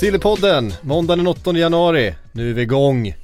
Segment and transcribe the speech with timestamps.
[0.00, 2.14] Sillypodden, måndagen den 8 januari.
[2.32, 3.14] Nu är vi igång.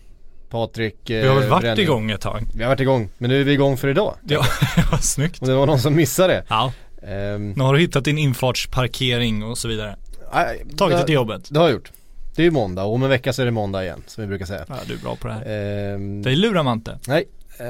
[0.51, 1.83] Patrik eh, Vi har väl varit Bränning.
[1.85, 2.43] igång ett tag?
[2.55, 4.15] Vi har varit igång, men nu är vi igång för idag.
[4.29, 4.45] Ja,
[4.91, 5.41] vad snyggt.
[5.43, 6.45] Och det var någon som missade det.
[6.49, 6.73] Ja,
[7.07, 9.97] Ehm, nu har du hittat din infartsparkering och så vidare.
[10.35, 11.49] nej, Tagit det- till jobbet.
[11.51, 11.91] Det har jag gjort.
[12.37, 14.29] Det är ju måndag och om en vecka så är det måndag igen, som vi
[14.29, 14.65] brukar säga.
[14.69, 15.95] Ja, du är bra på det här.
[15.95, 16.99] Ehm, Dig lurar man inte.
[17.07, 17.25] Nej,
[17.59, 17.67] eh,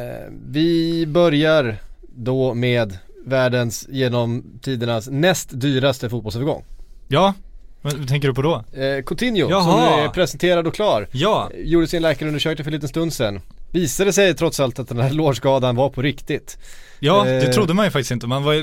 [0.48, 1.76] vi börjar
[2.16, 6.64] då med världens genom tidernas näst dyraste fotbollsövergång.
[7.08, 7.34] Ja,
[7.82, 8.64] vad tänker du på då?
[8.80, 9.62] Eh, Coutinho, Jaha.
[9.62, 13.40] som nu är presenterad och klar, Ja, gjorde sin läkarundersökning för en liten stund sedan.
[13.70, 16.58] Visade sig trots allt att den här lårskadan var på riktigt.
[17.00, 17.40] ja Eh.
[17.40, 18.26] det trodde man ju faktiskt inte.
[18.26, 18.54] Man var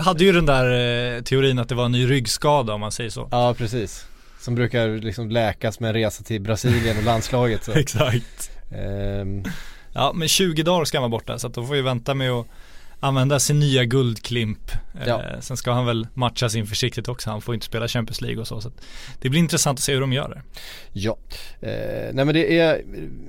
[0.00, 3.10] hade ju den där eh, teorin att det var en ny ryggskada om man säger
[3.10, 3.28] så.
[3.30, 4.04] Ja, precis.
[4.40, 7.68] Som brukar liksom läkas med en resa till Brasilien och landslaget.
[7.76, 8.50] Exakt.
[8.74, 9.44] Ehm,
[9.94, 12.30] Ja, men 20 dagar ska han vara borta så att då får vi vänta med
[12.30, 12.46] att
[13.02, 14.70] använda sin nya guldklimp.
[15.06, 15.22] Ja.
[15.22, 17.30] Eh, sen ska han väl matcha sin försiktigt också.
[17.30, 18.60] Han får inte spela Champions League och så.
[18.60, 18.70] så
[19.20, 20.42] det blir intressant att se hur de gör det.
[20.92, 21.16] Ja,
[21.60, 22.82] eh, nej men det är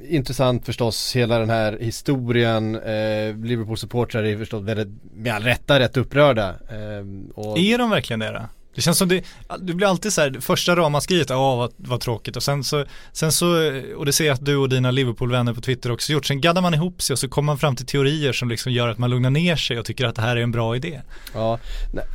[0.09, 2.75] intressant förstås hela den här historien.
[2.75, 6.49] Eh, Liverpool-supportrar är förstås väldigt, med all rätta, rätt upprörda.
[6.49, 8.41] Eh, och, Är de verkligen det då?
[8.75, 9.23] Det känns som det,
[9.59, 13.31] det blir alltid så här, första ramaskriet, ja vad, vad tråkigt och sen så, sen
[13.31, 13.47] så,
[13.95, 16.61] och det ser jag att du och dina Liverpool-vänner på Twitter också gjort, sen gaddar
[16.61, 19.09] man ihop sig och så kommer man fram till teorier som liksom gör att man
[19.09, 21.01] lugnar ner sig och tycker att det här är en bra idé.
[21.33, 21.59] Ja,
[21.93, 22.05] nej,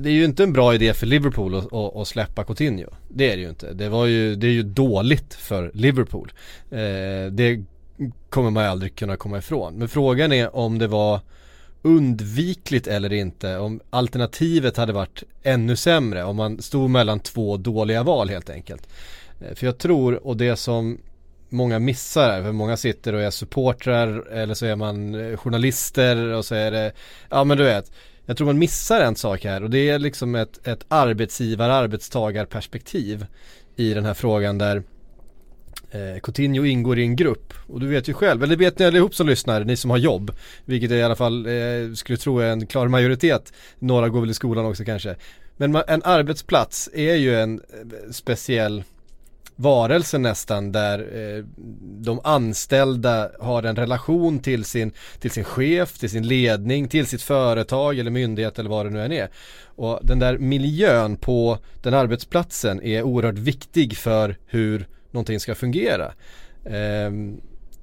[0.00, 2.90] det är ju inte en bra idé för Liverpool att, att, att släppa Coutinho.
[3.08, 3.72] Det är det ju inte.
[3.72, 6.32] Det, var ju, det är ju dåligt för Liverpool.
[6.70, 7.64] Eh, det
[8.30, 9.74] kommer man ju aldrig kunna komma ifrån.
[9.74, 11.20] Men frågan är om det var
[11.86, 13.56] undvikligt eller inte.
[13.56, 16.24] Om alternativet hade varit ännu sämre.
[16.24, 18.88] Om man stod mellan två dåliga val helt enkelt.
[19.40, 20.98] Eh, för jag tror, och det som
[21.48, 26.16] många missar här, för många sitter och är supportrar eller så är man eh, journalister
[26.16, 26.92] och så är det,
[27.30, 27.92] ja men du vet,
[28.26, 33.26] jag tror man missar en sak här och det är liksom ett, ett arbetsgivar-arbetstagarperspektiv
[33.76, 34.82] i den här frågan där
[35.96, 39.14] eh, Coutinho ingår i en grupp och du vet ju själv, eller vet ni allihop
[39.14, 40.30] som lyssnar, ni som har jobb,
[40.64, 44.30] vilket jag i alla fall eh, skulle tro är en klar majoritet, några går väl
[44.30, 45.16] i skolan också kanske.
[45.56, 48.84] Men man, en arbetsplats är ju en eh, speciell
[49.56, 51.44] varelse nästan där eh,
[51.80, 57.22] de anställda har en relation till sin, till sin chef, till sin ledning, till sitt
[57.22, 59.28] företag eller myndighet eller vad det nu än är.
[59.64, 64.86] Och den där miljön på den arbetsplatsen är oerhört viktig för hur
[65.16, 66.12] någonting ska fungera.
[66.64, 67.10] Eh,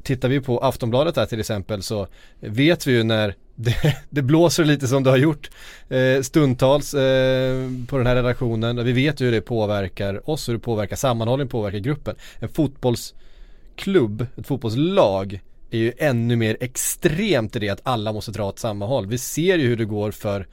[0.03, 2.07] tittar vi på Aftonbladet här till exempel så
[2.39, 5.49] vet vi ju när det, det blåser lite som det har gjort
[5.89, 8.85] eh, stundtals eh, på den här redaktionen.
[8.85, 12.15] Vi vet ju hur det påverkar oss, hur det påverkar sammanhållning, påverkar gruppen.
[12.39, 15.39] En fotbollsklubb, ett fotbollslag
[15.71, 19.07] är ju ännu mer extremt i det att alla måste dra åt samma håll.
[19.07, 20.47] Vi ser ju hur det går för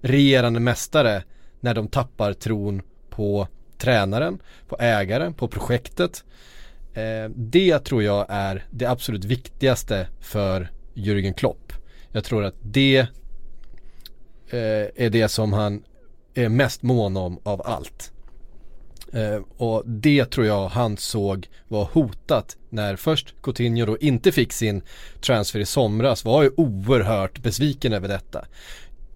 [0.00, 1.22] regerande mästare
[1.60, 4.38] när de tappar tron på tränaren,
[4.68, 6.24] på ägaren, på projektet.
[6.94, 11.72] Eh, det tror jag är det absolut viktigaste för Jürgen Klopp.
[12.12, 12.98] Jag tror att det
[14.50, 15.82] eh, är det som han
[16.34, 18.12] är mest mån om av allt.
[19.12, 24.52] Eh, och det tror jag han såg var hotat när först Coutinho då inte fick
[24.52, 24.82] sin
[25.20, 28.44] transfer i somras var ju oerhört besviken över detta.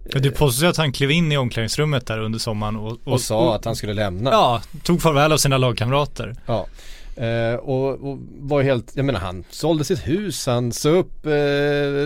[0.05, 3.65] Du påstår att han klev in i omklädningsrummet där under sommaren och, Och, sa att
[3.65, 4.31] han skulle lämna.
[4.31, 6.35] Ja, tog farväl av sina lagkamrater.
[6.45, 6.67] Ja.
[7.15, 11.31] Eh, och, och var helt, jag menar han sålde sitt hus, han sa upp, eh,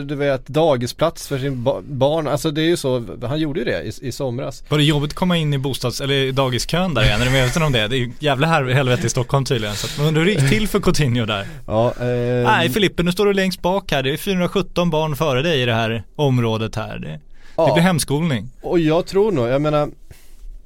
[0.05, 2.27] du vet, dagisplats för sin ba- barn.
[2.27, 4.63] Alltså det är ju så, han gjorde ju det i, i somras.
[4.69, 7.21] Var det jobbigt att komma in i bostads, eller dagiskön där igen?
[7.21, 7.87] Är du medveten om det?
[7.87, 9.75] Det är ju jävla här, helvete i Stockholm tydligen.
[9.75, 11.47] Så att, men hur gick till för Coutinho där?
[11.67, 12.05] Ja, eh,
[12.45, 14.03] Nej Filippe, nu står du längst bak här.
[14.03, 16.99] Det är 417 barn före dig i det här området här.
[16.99, 17.19] Det,
[17.57, 18.49] det blir hemskolning.
[18.61, 19.89] Och jag tror nog, jag menar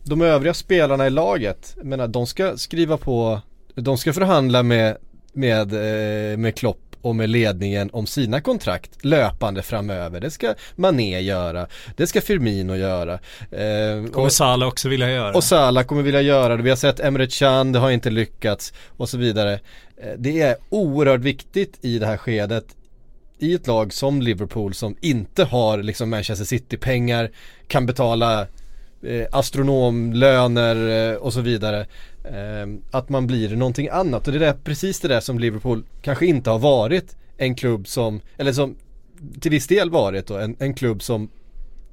[0.04, 3.42] de övriga spelarna i laget, jag menar de ska skriva på,
[3.76, 4.98] de ska förhandla med,
[5.34, 10.20] med, eh, med Klopp och med ledningen om sina kontrakt löpande framöver.
[10.20, 13.14] Det ska Mané göra, det ska Firmino göra.
[13.52, 15.34] Eh, Kommer och, Salah också vilja göra.
[15.34, 16.64] och Salah kommer vilja göra det.
[16.64, 19.54] Vi har sett Emre Can, det har inte lyckats och så vidare.
[19.98, 22.66] Eh, Det är oerhört viktigt i det här skedet
[23.40, 27.32] i ett lag som Liverpool som inte har liksom Manchester City-pengar,
[27.68, 28.42] kan betala
[29.04, 31.86] eh, astronomlöner eh, och så vidare.
[32.24, 36.26] Eh, att man blir någonting annat och det är precis det där som Liverpool kanske
[36.26, 38.76] inte har varit en klubb som, eller som
[39.40, 41.30] till viss del varit då, en, en klubb som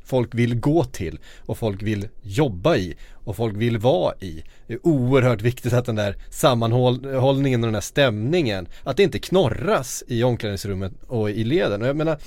[0.07, 4.45] folk vill gå till och folk vill jobba i och folk vill vara i.
[4.67, 9.19] Det är oerhört viktigt att den där sammanhållningen och den där stämningen, att det inte
[9.19, 11.83] knorras i omklädningsrummet och i leden.
[11.83, 12.19] Och jag menar,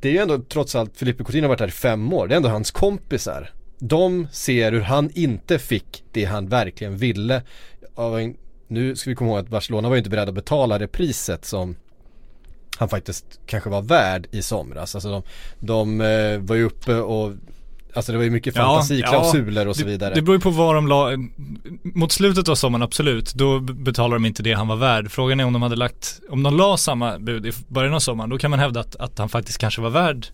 [0.00, 2.34] det är ju ändå trots allt, Filippe Coutinho har varit här i fem år, det
[2.34, 3.50] är ändå hans kompisar.
[3.78, 7.42] De ser hur han inte fick det han verkligen ville.
[8.68, 11.44] Nu ska vi komma ihåg att Barcelona var ju inte beredda att betala det priset
[11.44, 11.76] som
[12.80, 14.94] han faktiskt kanske var värd i somras.
[14.94, 15.22] Alltså de,
[15.58, 17.32] de eh, var ju uppe och
[17.94, 20.10] Alltså det var ju mycket fantasiklausuler ja, och så vidare.
[20.10, 21.10] Det, det beror ju på vad de la,
[21.82, 25.10] mot slutet av sommaren absolut, då betalar de inte det han var värd.
[25.10, 28.30] Frågan är om de hade lagt, om de la samma bud i början av sommaren,
[28.30, 30.26] då kan man hävda att, att han faktiskt kanske var värd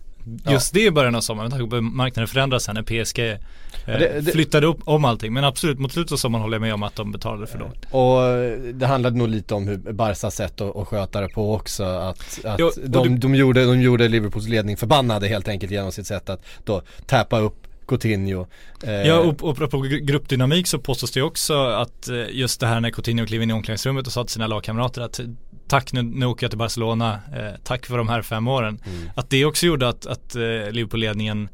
[0.49, 0.79] just ja.
[0.79, 3.37] det i början av sommaren, med tanke på marknaden förändras sen när PSG eh,
[3.85, 5.33] det, det, flyttade upp om allting.
[5.33, 7.85] Men absolut, mot slutet av sommaren håller jag med om att de betalade för lågt.
[7.91, 11.83] Och det handlade nog lite om hur Barca sätt att, att sköta det på också.
[11.83, 13.17] Att, att jo, de, du...
[13.17, 17.39] de, gjorde, de gjorde Liverpools ledning förbannade helt enkelt genom sitt sätt att då tappa
[17.39, 18.45] upp Coutinho.
[18.83, 18.91] Eh.
[18.91, 22.89] Ja, och, och på gruppdynamik så påstås det också att eh, just det här när
[22.89, 25.19] Coutinho klev in i omklädningsrummet och sa till sina lagkamrater att
[25.67, 28.79] tack nu, nu åker jag till Barcelona, eh, tack för de här fem åren.
[28.85, 29.09] Mm.
[29.15, 30.41] Att det också gjorde att, att eh,
[30.71, 31.49] Liverpool-ledningen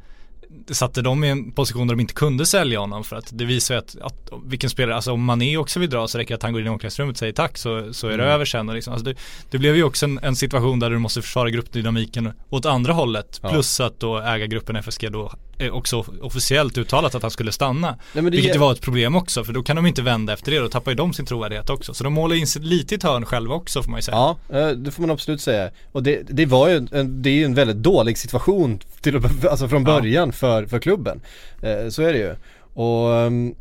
[0.72, 3.76] satte dem i en position där de inte kunde sälja honom för att det visar
[3.76, 6.44] ju att, att vilken spelare, alltså om Mané också vill dra så räcker det att
[6.44, 8.36] han går in i omklädningsrummet och säger tack så, så är det mm.
[8.36, 8.94] över sen och liksom.
[8.94, 9.16] alltså det,
[9.50, 13.40] det, blev ju också en, en, situation där du måste försvara gruppdynamiken åt andra hållet
[13.44, 13.50] ja.
[13.50, 15.34] plus att då ägargruppen FSG då
[15.72, 17.98] också officiellt uttalat att han skulle stanna.
[18.14, 18.60] Nej, vilket är...
[18.60, 20.60] var ett problem också för då kan de inte vända efter det.
[20.60, 21.94] Då tappar ju de sin trovärdighet också.
[21.94, 24.18] Så de målar in sig lite i ett hörn själva också får man ju säga.
[24.18, 25.72] Ja, eh, det får man absolut säga.
[25.92, 29.16] Och det, det var ju en, det är ju en väldigt dålig situation till,
[29.50, 30.32] alltså från början ja.
[30.32, 31.22] för, för klubben.
[31.62, 32.36] Eh, så är det ju.
[32.74, 33.56] Och ehm,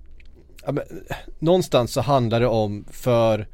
[0.67, 0.85] ja, men,
[1.39, 3.47] någonstans så handlar det om för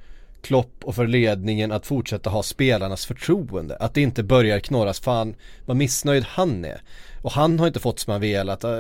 [0.43, 3.77] Klopp och för ledningen att fortsätta ha spelarnas förtroende.
[3.77, 5.35] Att det inte börjar knorras, fan
[5.67, 6.81] vad missnöjd han är.
[7.23, 8.65] Och han har inte fått som han velat.
[8.65, 8.71] Eh,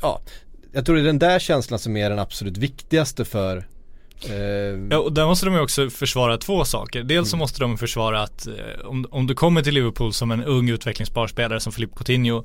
[0.00, 0.20] ja,
[0.72, 3.66] jag tror det är den där känslan som är den absolut viktigaste för
[4.28, 7.02] Eh, ja och där måste de ju också försvara två saker.
[7.02, 7.42] Dels så mm.
[7.42, 11.26] måste de försvara att eh, om, om du kommer till Liverpool som en ung utvecklingsbar
[11.26, 12.44] spelare som Filippo Coutinho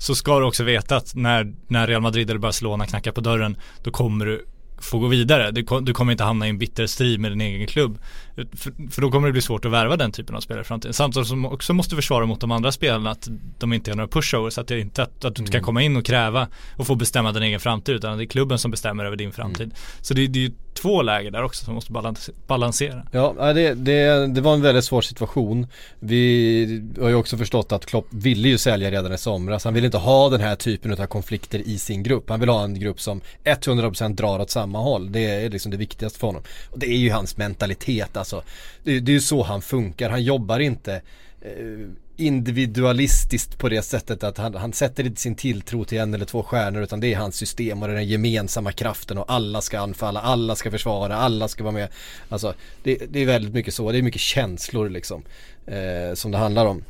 [0.00, 3.56] så ska du också veta att när, när Real Madrid eller Barcelona knackar på dörren
[3.82, 4.46] då kommer du
[4.78, 5.50] få gå vidare.
[5.50, 7.98] Du, du, kommer inte hamna i en bitter strid med din egen klubb.
[8.36, 10.94] För, för, då kommer det bli svårt att värva den typen av spelare i framtiden.
[10.94, 13.28] Samtidigt som också måste försvara mot de andra spelarna att
[13.58, 14.58] de inte är några pushovers.
[14.58, 15.64] Att, det inte, att, att du inte kan mm.
[15.64, 18.70] komma in och kräva och få bestämma din egen framtid utan det är klubben som
[18.70, 19.66] bestämmer över din framtid.
[19.66, 19.76] Mm.
[20.00, 23.06] Så det, det är ju två läger där också som måste balans, balansera.
[23.10, 25.66] Ja, det, det, det var en väldigt svår situation.
[25.98, 29.64] Vi har ju också förstått att Klopp ville ju sälja redan i somras.
[29.64, 32.30] Han vill inte ha den här typen av konflikter i sin grupp.
[32.30, 35.12] Han vill ha en grupp som 100% drar åt samma håll.
[35.12, 36.42] Det är liksom det viktigaste för honom.
[36.70, 38.25] Och det är ju hans mentalitet alltså.
[38.26, 38.42] Alltså,
[38.84, 40.10] det, det är ju så han funkar.
[40.10, 40.94] Han jobbar inte
[41.40, 46.24] eh, individualistiskt på det sättet att han, han sätter inte sin tilltro till en eller
[46.24, 50.20] två stjärnor utan det är hans system och den gemensamma kraften och alla ska anfalla,
[50.20, 51.88] alla ska försvara, alla ska vara med.
[52.28, 55.22] Alltså det, det är väldigt mycket så, det är mycket känslor liksom
[55.66, 56.82] eh, som det handlar om.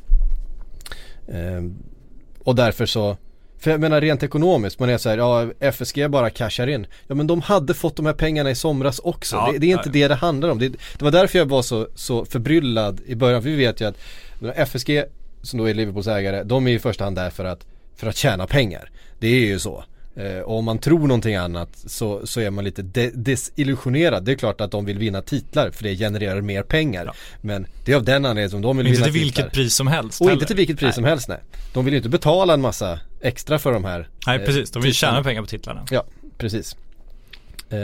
[1.29, 1.63] Eh,
[2.39, 3.17] och därför så
[3.67, 6.87] för jag menar rent ekonomiskt, man är så här, ja FSG bara cashar in.
[7.07, 9.37] Ja men de hade fått de här pengarna i somras också.
[9.37, 9.93] Ja, det, det, är inte ja.
[9.93, 10.59] det det handlar om.
[10.59, 13.43] Det, det, var därför jag var så, så förbryllad i början.
[13.43, 13.97] För vi vet ju att
[14.69, 15.03] FSG,
[15.43, 18.17] som då är Liverpools ägare, de är i första hand där för att, för att
[18.17, 18.91] tjäna pengar.
[19.19, 19.85] Det är ju så.
[20.17, 24.25] Eh, och om man tror någonting annat så, så är man lite de desillusionerad.
[24.25, 27.05] Det är klart att de vill vinna titlar för det genererar mer pengar.
[27.05, 27.15] Ja.
[27.41, 29.23] Men det är av den anledningen som de vill inte vinna titlar.
[29.23, 30.21] Inte till vilket pris som helst.
[30.21, 30.37] Och heller.
[30.37, 30.95] inte till vilket pris nej.
[30.95, 31.39] som helst nej.
[31.73, 34.93] De vill ju inte betala en massa extra för de här Nej precis, de vill
[34.93, 35.15] titlarna.
[35.15, 35.87] tjäna pengar på titlarna.
[35.91, 36.05] Ja,
[36.39, 36.77] precis.
[37.71, 37.79] Eh,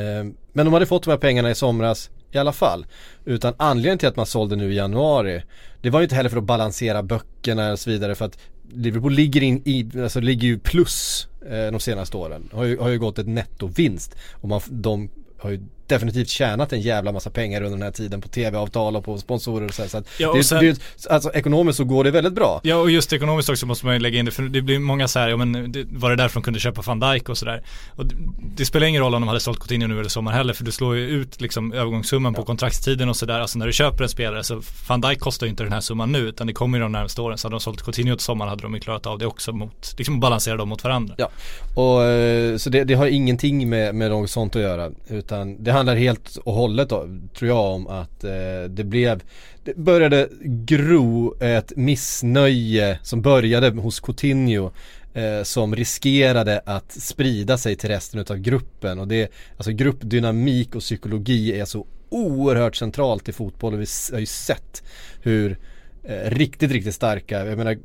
[0.52, 2.86] men de hade fått de här pengarna i somras i alla fall.
[3.24, 5.42] Utan anledningen till att man sålde nu i januari
[5.80, 8.38] Det var ju inte heller för att balansera böckerna och så vidare för att
[8.74, 12.48] Liverpool ligger, in i, alltså ligger ju plus eh, de senaste åren.
[12.52, 14.16] Har ju, har ju gått ett nettovinst.
[14.32, 15.60] Och man, de har ju
[15.92, 19.66] definitivt tjänat en jävla massa pengar under den här tiden på tv-avtal och på sponsorer
[19.66, 20.80] och så, så att ja, och det, sen, det,
[21.10, 22.60] Alltså ekonomiskt så går det väldigt bra.
[22.64, 25.08] Ja och just ekonomiskt också måste man ju lägga in det för det blir många
[25.08, 27.62] så här, ja men det, var det därför de kunde köpa van Dijk och sådär.
[27.96, 28.14] Och det,
[28.56, 30.72] det, spelar ingen roll om de hade sålt Coutinho nu eller sommar heller för du
[30.72, 33.40] slår ju ut liksom övergångssumman på kontraktstiden och sådär.
[33.40, 36.12] Alltså när du köper en spelare så van Dijk kostar ju inte den här summan
[36.12, 37.38] nu utan det kommer ju de närmaste åren.
[37.38, 39.94] Så hade de sålt Coutinho till sommaren hade de ju klarat av det också mot,
[39.98, 41.14] liksom balansera dem mot varandra.
[41.18, 41.30] Ja,
[41.74, 45.72] och eh, så det, det har ingenting med, med något sånt att göra utan det
[45.72, 49.22] handlar handlar helt och hållet då, tror jag om att eh, det blev
[49.64, 54.70] Det började gro ett missnöje som började hos Coutinho
[55.14, 58.98] eh, som riskerade att sprida sig till resten av gruppen.
[58.98, 64.18] Och det, alltså gruppdynamik och psykologi är så oerhört centralt i fotboll och vi har
[64.20, 64.82] ju sett
[65.22, 65.58] hur
[66.04, 67.76] eh, riktigt, riktigt starka, jag menar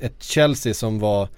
[0.00, 1.28] ett Chelsea som var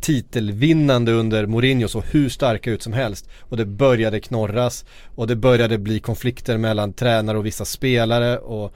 [0.00, 3.28] titelvinnande under Mourinho så hur starka ut som helst.
[3.40, 4.84] Och det började knorras.
[5.14, 8.38] Och det började bli konflikter mellan tränare och vissa spelare.
[8.38, 8.74] Och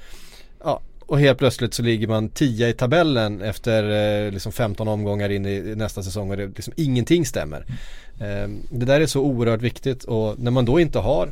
[0.64, 3.82] ja, och helt plötsligt så ligger man 10 i tabellen efter
[4.25, 7.64] eh, liksom 15 omgångar in i i nästa säsong och det liksom ingenting stämmer.
[8.20, 10.04] Eh, det där är så oerhört viktigt.
[10.04, 11.28] Och när man då inte har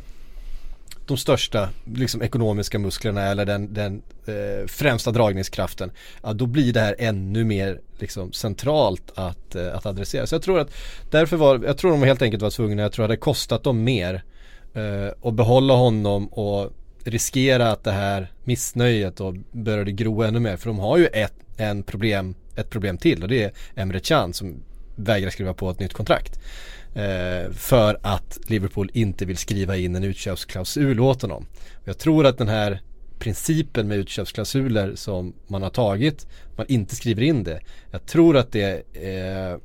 [1.05, 5.91] de största liksom, ekonomiska musklerna eller den, den eh, främsta dragningskraften
[6.23, 10.27] ja, då blir det här ännu mer liksom, centralt att, eh, att adressera.
[10.27, 10.71] Så jag tror att
[11.09, 13.83] därför var, jag tror de helt enkelt var tvungna, jag tror det hade kostat dem
[13.83, 14.23] mer
[14.73, 16.71] eh, att behålla honom och
[17.03, 21.33] riskera att det här missnöjet då började gro ännu mer för de har ju ett,
[21.57, 24.63] en problem, ett problem till och det är Emre Can som
[24.95, 26.39] vägrar skriva på ett nytt kontrakt.
[26.95, 31.45] Eh, för att Liverpool inte vill skriva in en utköpsklausul åt honom.
[31.83, 32.81] Jag tror att den här
[33.19, 37.59] principen med utköpsklausuler som man har tagit, man inte skriver in det.
[37.91, 39.59] Jag tror att det eh,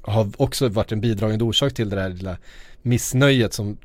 [0.00, 2.36] har också varit en bidragande orsak till det där lilla
[2.82, 3.76] missnöjet som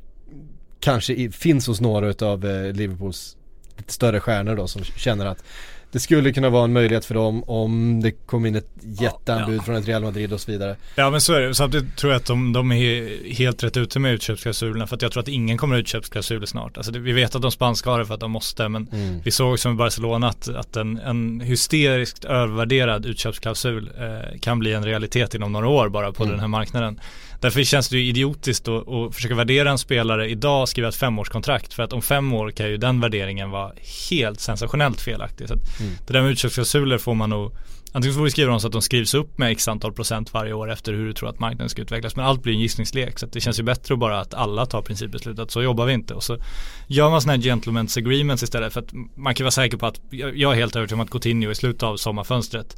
[0.80, 3.36] kanske finns hos några av eh, Liverpools
[3.76, 5.44] lite större stjärnor då som känner att
[5.92, 9.62] det skulle kunna vara en möjlighet för dem om det kom in ett jätteanbud Ja.
[9.62, 10.76] från ett Real Madrid och så vidare.
[10.96, 11.54] Ja men så är det.
[11.54, 15.02] Samtidigt tror jag att de, de är he- helt rätt ute med utköpsklausulerna för att
[15.02, 16.76] jag tror att ingen kommer utköpsklausuler snart.
[16.76, 19.20] Alltså det, vi vet att de spanska har det för att de måste men Mm.
[19.24, 24.72] vi såg också med Barcelona att, att en, en hysteriskt övervärderad utköpsklausul eh, kan bli
[24.72, 26.30] en realitet inom några år bara på Mm.
[26.32, 27.00] den här marknaden.
[27.40, 31.74] Därför känns det ju idiotiskt att, att försöka värdera en spelare idag, skriva ett femårskontrakt
[31.74, 33.72] för att om fem år kan ju den värderingen vara
[34.10, 35.48] helt sensationellt felaktig.
[35.48, 35.92] Så Mm.
[36.06, 37.56] Det där med utköpsklausuler får man nog
[37.92, 40.52] Antingen får vi skriva dem så att de skrivs upp med x antal procent varje
[40.52, 42.16] år efter hur du tror att marknaden ska utvecklas.
[42.16, 43.18] Men allt blir en gissningslek.
[43.18, 45.38] Så det känns ju bättre att bara att alla tar principbeslut.
[45.38, 46.14] Att så jobbar vi inte.
[46.14, 46.38] Och så
[46.86, 48.72] gör man sådana här gentlemen's agreements istället.
[48.72, 51.50] För att man kan vara säker på att, jag är helt övertygad om att Coutinho
[51.50, 52.76] i slutet av sommarfönstret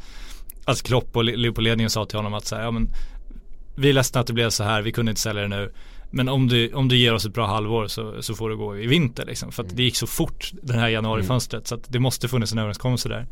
[0.64, 2.88] Att Klopp och Liverpool-ledningen sa till honom att säga, ja men
[3.74, 5.72] Vi är ledsna att det blev så här, vi kunde inte sälja det nu.
[6.14, 8.78] Men om du, om du ger oss ett bra halvår så, så får du gå
[8.78, 9.52] i vinter liksom.
[9.52, 11.66] För att det gick så fort det här januarifönstret.
[11.66, 13.26] Så att det måste funnits en överenskommelse där.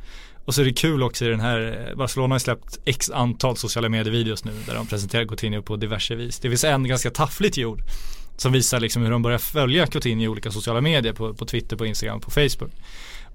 [0.45, 3.57] Och så är det kul också i den här, eh, Barcelona har släppt x antal
[3.57, 6.39] sociala medievideos nu där de presenterar Coutinho på diverse vis.
[6.39, 7.83] Det finns en ganska taffligt gjord
[8.37, 11.77] som visar liksom hur de börjar följa Coutinho i olika sociala medier på, på Twitter,
[11.77, 12.73] på Instagram på Facebook.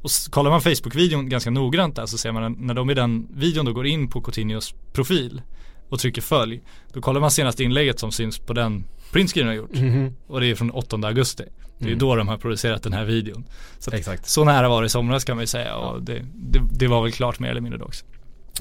[0.01, 3.65] Och kollar man Facebook-videon ganska noggrant där så ser man när de i den videon
[3.65, 5.41] då går in på Coutinhos profil
[5.89, 6.61] och trycker följ.
[6.93, 9.73] Då kollar man senaste inlägget som syns på den printscreen har gjort.
[9.73, 10.15] Mhm.
[10.27, 11.43] Och det är från 8 augusti.
[11.77, 11.99] Det är Mm.
[11.99, 13.45] då de har producerat den här videon.
[13.79, 16.59] Så, att, så nära var det i somras kan man ju säga och det, det,
[16.71, 18.05] det var väl klart mer eller mindre då också.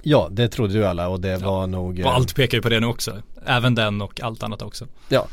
[0.03, 2.69] Ja, det trodde ju alla och det var nog eh, Och allt pekar ju på
[2.69, 3.23] det nu också.
[3.47, 4.87] Även den och allt annat också.
[5.09, 5.27] Ja,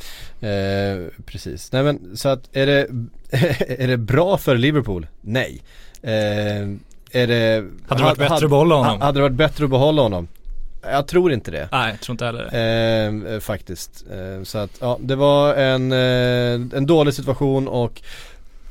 [0.48, 1.72] eh, precis.
[1.72, 2.88] Nej men så att är det,
[3.82, 5.08] är det bra för Liverpool?
[5.22, 5.62] Nej.
[6.02, 6.12] Eh,
[7.14, 9.02] är det Hade det varit bättre att behålla honom?
[9.02, 10.28] Hade det varit bättre att behålla honom?
[10.82, 11.70] Jag tror inte det.
[11.72, 13.26] Nej, jag tror inte heller det.
[13.28, 14.06] Eh, eh, faktiskt.
[14.12, 18.02] Eh, så att ja, det var en, eh, en dålig situation och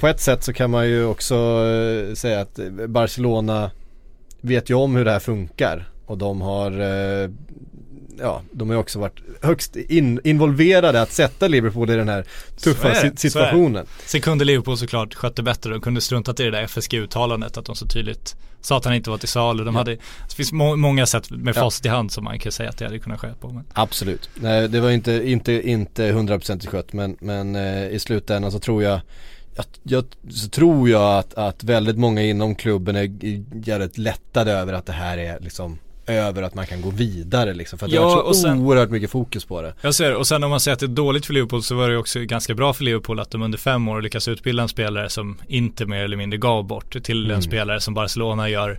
[0.00, 3.70] på ett sätt så kan man ju också eh, säga att Barcelona
[4.40, 7.30] vet ju om hur det här funkar och de har eh,
[8.18, 12.24] Ja, de har ju också varit högst in, involverade att sätta Liverpool i den här
[12.60, 13.86] tuffa det, situationen.
[14.06, 15.70] Sen kunde Liverpool såklart skött det bättre.
[15.70, 19.10] De kunde struntat i det där FSG-uttalandet att de så tydligt sa att han inte
[19.10, 19.64] var till salu.
[19.64, 19.90] De hade,
[20.28, 21.60] det finns må, många sätt med Ja.
[21.60, 23.48] facit i hand som man kan säga att det hade kunnat ske på.
[23.48, 23.64] Men.
[23.72, 24.30] Absolut.
[24.34, 28.82] Nej, det var inte, inte, inte 100% skött men, men eh, i slutändan så tror
[28.82, 29.00] jag
[29.54, 33.10] jag, jag, så tror jag att, att väldigt många inom klubben är
[33.68, 37.78] jävligt lättade över att det här är liksom över att man kan gå vidare liksom.
[37.78, 39.74] För att det Ja, har varit så sen- oerhört mycket fokus på det.
[39.80, 40.16] Jag ser det.
[40.16, 42.20] Och sen om man säger att det är dåligt för Liverpool så var det också
[42.20, 45.86] ganska bra för Liverpool att de under fem år lyckas utbilda en spelare som inte
[45.86, 47.36] mer eller mindre gav bort till Mm.
[47.36, 48.78] en spelare som Barcelona gör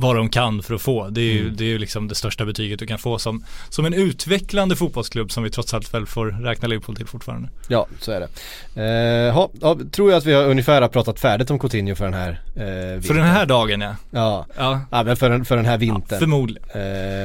[0.00, 1.08] vad de kan för att få.
[1.08, 1.56] Det är ju, Mm.
[1.56, 5.32] det är ju liksom det största betyget du kan få som, som en utvecklande fotbollsklubb
[5.32, 7.48] som vi trots allt väl får räkna Liverpool till fortfarande.
[7.68, 9.28] Ja, så är det.
[9.28, 12.14] Eh, ha, ja, tror jag att vi har ungefär pratat färdigt om Coutinho för den
[12.14, 13.94] här eh, För den här dagen ja.
[14.10, 16.18] Ja, Ja, ja men för den, för den här vintern.
[16.18, 16.62] förmodligen.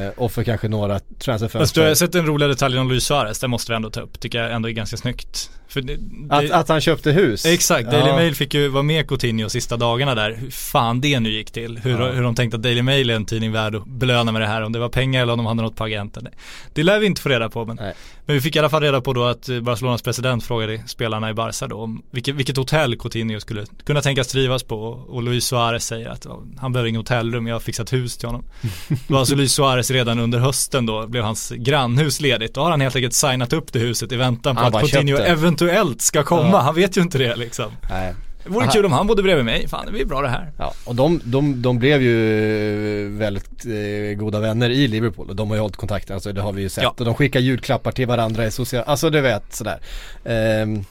[0.06, 1.88] eh, och för kanske några Fast du transferfönster.
[1.88, 4.20] har sett en rolig detalj om Luis Suarez, det måste vi ändå ta upp.
[4.20, 5.50] Tycker jag ändå är ganska snyggt.
[5.68, 5.94] För det,
[6.30, 7.46] Att, det, att han köpte hus?
[7.46, 8.16] Exakt, Daily Ja.
[8.16, 10.32] Mail fick ju vara med Coutinho sista dagarna där.
[10.36, 11.78] Hur fan det nu gick till.
[11.84, 12.12] Hur, Ja.
[12.12, 14.62] hur de tänkte att Daily Mail är en tidning värd att belöna med det här.
[14.62, 16.28] Om det var pengar eller om de hade något på agenten.
[16.74, 17.66] Det lär vi inte få reda på.
[17.66, 17.94] Men, Nej.
[18.26, 21.30] men vi fick i alla fall reda på då att eh, Barcelonas president frågade spelarna
[21.30, 24.78] i Barca då om vilket, vilket hotell Coutinho skulle kunna tänkas trivas på.
[24.88, 26.28] Och Luis Suarez säger att
[26.58, 28.44] han behöver inget hotellrum, jag har fixat hus till honom.
[29.08, 32.54] Då var alltså Luis Suarez redan under hösten då blev hans grannhus ledigt.
[32.54, 35.18] Då har han helt enkelt signat upp det huset i väntan på Han att Coutinho
[35.18, 35.24] det.
[35.24, 36.50] eventuellt ska komma.
[36.52, 36.60] Ja.
[36.60, 37.72] Han vet ju inte det liksom.
[37.90, 38.14] Nej.
[38.44, 38.72] Det vore Aha.
[38.74, 39.68] kul om han bodde bredvid mig.
[39.68, 40.52] Fan det blir bra det här.
[40.58, 45.50] Ja, och de, de, de blev ju väldigt eh, goda vänner i Liverpool och de
[45.50, 46.84] har ju hållit kontakten, alltså det har vi ju sett.
[46.84, 46.96] Ja.
[47.00, 49.80] Och de skickar julklappar till varandra i sociala, alltså du vet sådär.
[50.26, 50.86] Ehm,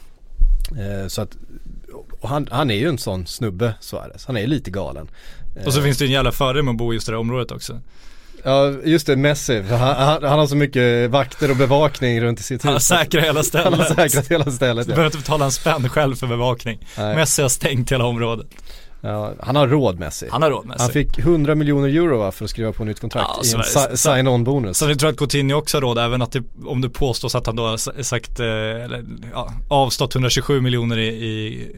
[0.71, 1.37] eh, så att,
[2.23, 4.26] han, han är ju en sån snubbe, Suarez.
[4.26, 5.09] Han är lite galen.
[5.66, 7.18] Och så Eh, finns det en jävla fördel med att bo i just det där
[7.18, 7.80] området också.
[8.44, 9.62] Ja, just det, Messi.
[9.62, 12.87] Han, han, han har så mycket vakter och bevakning runt i sitt Han har hus.
[12.87, 14.12] säkrat hela Han har stället.
[14.12, 14.87] säkrat hela stället.
[14.87, 14.96] Du Ja.
[14.96, 16.87] behöver inte betala en spänn själv för bevakning.
[16.99, 17.16] Nej.
[17.16, 18.46] Messi har stängt hela området.
[19.04, 20.28] Ja, han har råd Messi.
[20.30, 23.00] Han har råd med Han fick 100 miljoner euro va, för att skriva på nytt
[23.00, 24.78] kontrakt Ja, i en si- sign-on bonus.
[24.78, 27.46] Så vi tror att Coutinho också har råd, även att det, om det påstås att
[27.46, 31.68] han då har sagt, eh, eller, ja, avstått 127 miljoner i, i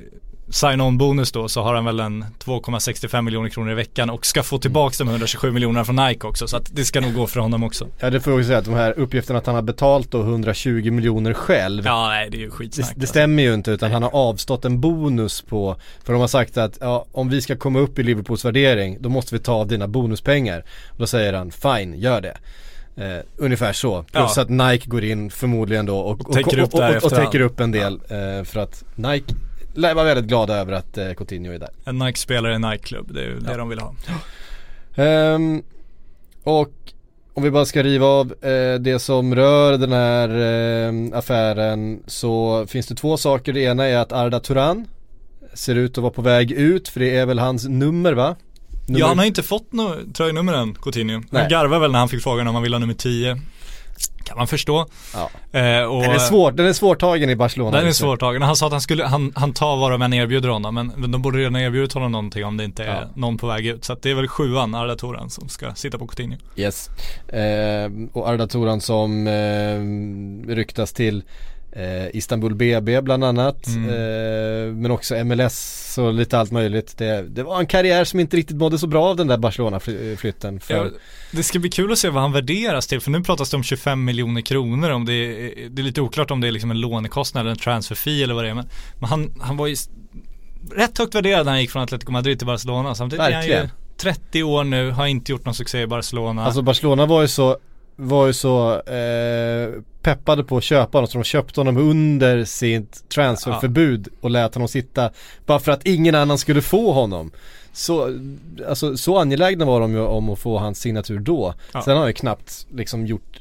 [0.55, 4.43] sign-on bonus då så har han väl en 2,65 miljoner kronor i veckan och ska
[4.43, 7.41] få tillbaka de 127 miljonerna från Nike också så att det ska nog gå för
[7.41, 7.89] honom också.
[7.99, 10.91] Ja det får jag säga att de här uppgifterna att han har betalt då 120
[10.91, 12.93] miljoner själv Ja nej det är ju det, skitsnack.
[12.97, 16.57] det stämmer ju inte utan han har avstått en bonus på För de har sagt
[16.57, 19.67] att ja, om vi ska komma upp i Liverpools värdering då måste vi ta av
[19.69, 22.37] dina bonuspengar och Då säger han fine, gör det
[22.97, 24.43] eh, Ungefär så, plus Ja.
[24.43, 26.37] att Nike går in förmodligen då och, Och och,
[26.75, 29.35] och, och, täcker upp en del eh, För att Nike
[29.75, 33.15] lär vara väldigt glada över att eh, Coutinho är där En Nike-spelare i en Nike-klubb,
[33.15, 33.57] det är ju det Ja.
[33.57, 33.95] de vill ha.
[34.97, 35.63] Ehm,
[36.45, 36.73] och
[37.35, 42.67] om vi bara ska riva av eh, det som rör den här eh, affären så
[42.67, 43.53] finns det två saker.
[43.53, 44.87] Det ena är att Arda Turan
[45.55, 48.37] ser ut att vara på väg ut för det är väl hans nummer va?
[48.87, 49.01] Nummer...
[49.01, 51.23] Ja han har inte fått något tröjnummer än, Coutinho.
[51.33, 53.41] Han garvar väl när han fick frågan om han ville ha nummer 10.
[54.25, 54.87] Kan man förstå.
[55.15, 55.31] Ja.
[55.61, 57.79] Eh, och Den är svår, den är svårtagen i Barcelona.
[57.79, 58.43] Den är svårtagen.
[58.43, 61.23] Han sa att han skulle, han, han tar vad de än erbjuder honom men de
[61.23, 63.09] borde redan erbjudit honom någonting om det inte är Ja.
[63.15, 63.85] någon på väg ut.
[63.85, 66.37] Så det är väl sjuan, Arda Toran, som ska sitta på Coutinho.
[66.57, 66.91] Yes.
[67.33, 71.23] Ehm, och Arda Turan som ehm, ryktas till
[71.77, 73.67] eh, Istanbul BB bland annat.
[73.67, 73.91] Mm.
[73.91, 76.99] Ehm, men också MLS och lite allt möjligt.
[76.99, 80.61] Det, det var en karriär som inte riktigt mådde så bra av den där Barcelona-flytten.
[80.61, 80.87] För, Ja,
[81.31, 83.63] det ska bli kul att se vad han värderas till för nu pratas det om
[83.63, 86.81] 25 miljoner kronor om det är, det är lite oklart om det är liksom en
[86.81, 88.69] lånekostnad eller en transfer fee eller vad det är men,
[88.99, 89.77] men han, han var ju
[90.73, 93.51] rätt högt värderad när han gick från Atletico Madrid till Barcelona samtidigt är han ju
[93.51, 93.71] Verkligen.
[93.97, 97.59] 30 år nu, har inte gjort någon succé i Barcelona Alltså Barcelona var ju så
[97.97, 99.69] var ju så eh,
[100.05, 104.69] peppade på att köpa honom så de köpte honom under sitt transferförbud och lät honom
[104.69, 105.11] sitta
[105.47, 107.31] bara för att ingen annan skulle få honom.
[107.73, 108.19] Så,
[108.69, 111.55] alltså, så angelägna var de ju om att få hans signatur då.
[111.73, 111.83] Ja.
[111.83, 113.41] Sen har han ju knappt liksom gjort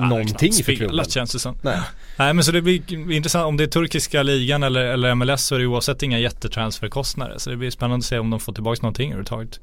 [0.00, 0.88] har någonting för klubben.
[0.88, 1.56] spelat, känns det som.
[1.62, 1.80] Nej.
[2.16, 5.54] Nej men så det blir intressant, om det är turkiska ligan eller, eller MLS så
[5.54, 7.38] är det oavsett inga jättetransferkostnader.
[7.38, 9.60] Så det blir spännande att se om de får tillbaka någonting överhuvudtaget.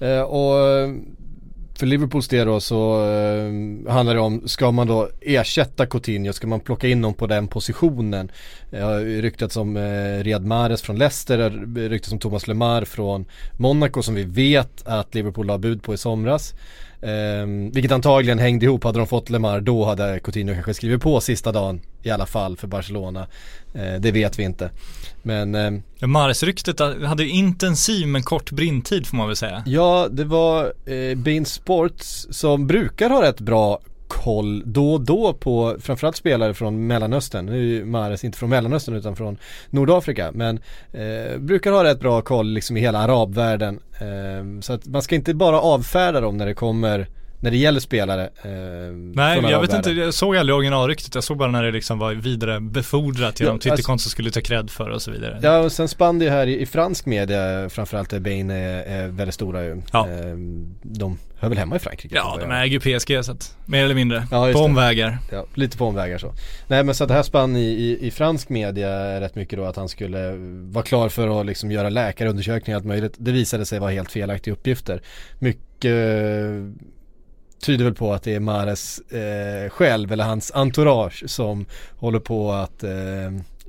[0.00, 0.56] Eh, och
[1.80, 6.46] för Liverpools del då så eh, handlar det om, ska man då ersätta Coutinho, ska
[6.46, 8.30] man plocka in någon på den positionen?
[8.70, 12.84] Det har ryktats om eh, Riyad Mahrez från Leicester, det har ryktats om Thomas Lemar
[12.84, 13.24] från
[13.56, 16.54] Monaco som vi vet att Liverpool har bud på i somras.
[17.02, 21.20] Eh, vilket antagligen hängde ihop, hade de fått Lemar då hade Coutinho kanske skrivit på
[21.20, 23.26] sista dagen i alla fall för Barcelona.
[23.74, 24.70] Eh, det vet vi inte.
[25.22, 29.62] Men eh, Ja, Mares-ryktet hade ju intensiv men kort brintid får man väl säga.
[29.66, 33.80] Ja, det var eh, Bein Sports som brukar ha rätt bra
[34.10, 37.46] koll då och då på framförallt spelare från Mellanöstern.
[37.46, 39.38] Nu är ju Mahrez inte från Mellanöstern utan från
[39.70, 40.60] Nordafrika men
[40.92, 43.80] eh, brukar ha rätt bra koll liksom i hela arabvärlden.
[44.00, 47.06] Eh, så att man ska inte bara avfärda dem när det kommer
[47.40, 48.50] när det gäller spelare eh,
[49.14, 51.14] Nej, jag vet inte, jag såg aldrig originalryktet.
[51.14, 54.40] Jag såg bara när det liksom var vidare befordrat genom Ja, Twitterkonto som skulle ta
[54.40, 55.40] cred för och så vidare.
[55.42, 58.82] Ja och sen spann det ju här i, i fransk media framförallt där Bain är,
[58.82, 59.82] är väldigt stora ju.
[59.92, 60.08] Ja.
[60.08, 60.36] Eh,
[60.82, 62.14] de hör väl hemma i Frankrike?
[62.14, 64.26] Ja, de äger ju PSG så att, mer eller mindre.
[64.30, 65.18] Ja, på omvägar.
[65.32, 66.34] Ja, lite på omvägar så.
[66.66, 69.64] Nej men så att det här spann i, i, i fransk media rätt mycket då
[69.64, 70.32] att han skulle
[70.70, 73.14] vara klar för att liksom göra läkarundersökningar och allt möjligt.
[73.18, 75.02] Det visade sig vara helt felaktiga uppgifter.
[75.38, 75.94] Mycket
[77.60, 82.52] tyder väl på att det är Mares eh, själv eller hans entourage som håller på
[82.52, 82.90] att eh,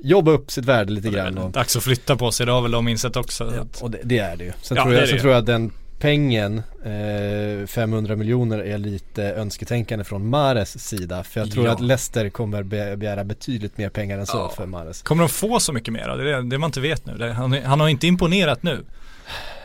[0.03, 1.37] jobba upp sitt värde lite grann.
[1.37, 3.53] Och, dags att flytta på sig, det har väl de insett också.
[3.55, 4.51] ja, och det, det är det ju.
[4.61, 9.23] Sen, Ja, tror, jag, sen tror jag att den pengen, eh, 500 miljoner är lite
[9.23, 11.23] önsketänkande från Mares sida.
[11.23, 11.71] För jag tror Ja.
[11.71, 14.53] att Leicester kommer be- begära betydligt mer pengar än så Ja.
[14.57, 15.01] för Mares.
[15.01, 16.07] Kommer de få så mycket mer?
[16.07, 17.17] Det är det, det man inte vet nu.
[17.17, 18.71] Det, han, han har inte imponerat nu.
[18.75, 18.85] Han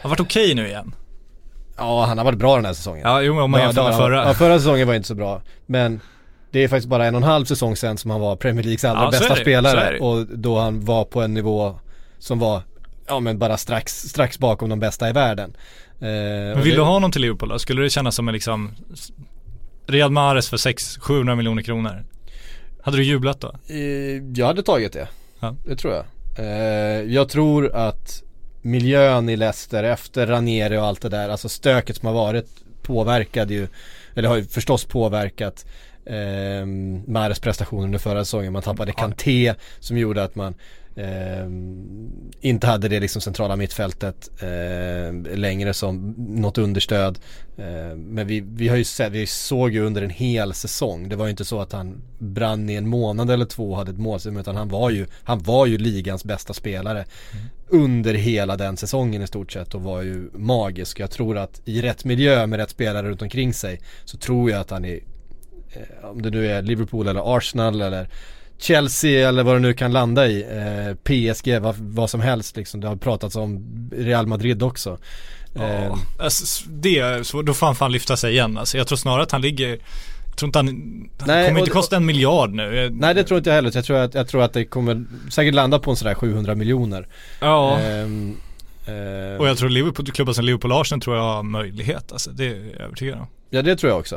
[0.02, 0.94] har varit okej nu igen.
[1.76, 3.02] Ja, han har varit bra den här säsongen.
[3.04, 4.24] Ja, jo, om man jämför med förra.
[4.28, 5.42] Ja, förra säsongen var inte så bra.
[5.66, 6.00] Men
[6.50, 8.84] det är faktiskt bara en och en halv säsong sedan som han var Premier Leagues
[8.84, 9.98] allra Ja, bästa spelare.
[9.98, 11.78] Och då han var på en nivå
[12.18, 12.62] som var,
[13.08, 15.56] ja men bara strax, strax bakom de bästa i världen.
[16.00, 17.58] Eh, Men vill det- du ha någon till Liverpool då?
[17.58, 18.70] Skulle det kännas som en liksom
[19.86, 22.04] Riyad Mahrez för 600-700 miljoner kronor?
[22.82, 23.48] Hade du jublat då?
[23.68, 23.76] Eh,
[24.34, 25.08] Jag hade tagit det.
[25.40, 25.54] Ja.
[25.66, 26.04] Det tror jag.
[26.38, 28.22] Eh, Jag tror att
[28.66, 32.46] miljön i Leicester efter Ranieri och allt det där, alltså stöket som har varit
[32.82, 33.68] påverkade ju,
[34.14, 35.66] eller har ju förstås påverkat
[36.04, 36.66] eh,
[37.06, 38.52] Mahrez prestation under förra säsongen.
[38.52, 40.54] Man tappade Kanté som gjorde att man
[40.96, 41.46] eh,
[42.40, 47.18] inte hade det liksom centrala mittfältet eh, längre som något understöd.
[47.56, 51.08] Eh, men vi, vi har ju sett, vi såg ju under en hel säsong.
[51.08, 53.90] Det var ju inte så att han brann i en månad eller två och hade
[53.90, 57.04] ett målsum utan han var ju, han var ju ligans bästa spelare
[57.68, 61.00] under hela den säsongen i stort sett och var ju magisk.
[61.00, 64.60] Jag tror att i rätt miljö med rätt spelare runt omkring sig så tror jag
[64.60, 65.00] att han är
[65.72, 68.08] eh, om det nu är Liverpool eller Arsenal eller
[68.58, 70.42] Chelsea eller vad det nu kan landa i.
[70.42, 70.94] Eh,
[71.34, 72.80] PSG, vad, vad som helst liksom.
[72.80, 73.64] Det har pratats om
[73.96, 74.98] Real Madrid också.
[75.54, 78.78] Eh, Ja, alltså, det, så, då får han fan lyfta sig igen alltså.
[78.78, 79.68] Jag tror snarare att han ligger
[80.28, 82.90] jag tror inte han, han Nej, kommer inte kosta en miljard nu.
[82.92, 83.70] nej det tror inte jag heller.
[83.74, 87.08] Jag tror, att, jag tror att det kommer säkert landa på en sådär 700 miljoner.
[87.40, 88.36] Ja, Ehm, eh,
[89.38, 92.30] och jag tror Liverpool, klubbar som Liverpool och Arsenal tror jag har möjlighet alltså.
[92.30, 93.26] Det är jag övertygad om.
[93.50, 94.16] Ja det tror jag också.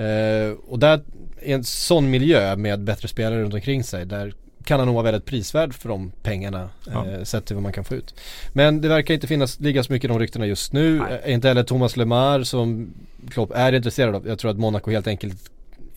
[0.00, 1.00] Eh, och där,
[1.42, 5.04] i en sån miljö med bättre spelare runt omkring sig, där kan han nog vara
[5.04, 7.06] väldigt prisvärd för de pengarna Ja.
[7.06, 8.14] eh, sett till vad man kan få ut.
[8.52, 10.98] Men det verkar inte finnas, ligga så mycket i de ryktena just nu.
[10.98, 11.20] Nej.
[11.24, 12.94] Eh, inte heller Thomas Lemar som
[13.30, 14.28] Klopp är intresserad av.
[14.28, 15.50] Jag tror att Monaco helt enkelt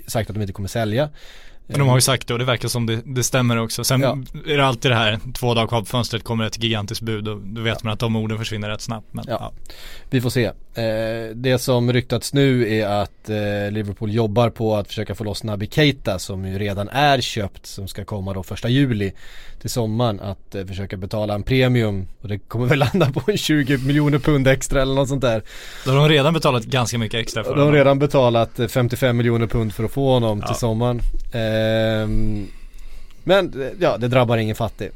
[0.08, 1.10] sagt att de inte kommer sälja.
[1.68, 3.84] Men de har ju sagt det och det verkar som det, det stämmer också.
[3.84, 4.18] Sen Ja.
[4.48, 7.38] är det alltid det här, två dagar kvar på fönstret kommer ett gigantiskt bud och
[7.42, 9.08] då vet man att de orden försvinner rätt snabbt.
[9.12, 9.38] Men, Ja.
[9.40, 9.54] ja.
[10.10, 10.46] Vi får se.
[10.46, 15.44] Eh, det som ryktats nu är att eh, Liverpool jobbar på att försöka få loss
[15.44, 19.14] Naby Keita som ju redan är köpt som ska komma då första juli
[19.64, 23.38] till sommaren att eh, försöka betala en premium och det kommer väl landa på en
[23.38, 25.42] 20 miljoner pund extra eller något sånt där.
[25.86, 27.76] Då har de redan betalat ganska mycket extra för De har honom.
[27.78, 30.48] redan betalat eh, 55 miljoner pund för att få honom Ja.
[30.48, 31.00] till sommaren.
[31.34, 32.48] Ehm,
[33.24, 34.90] men eh, ja, det drabbar ingen fattig.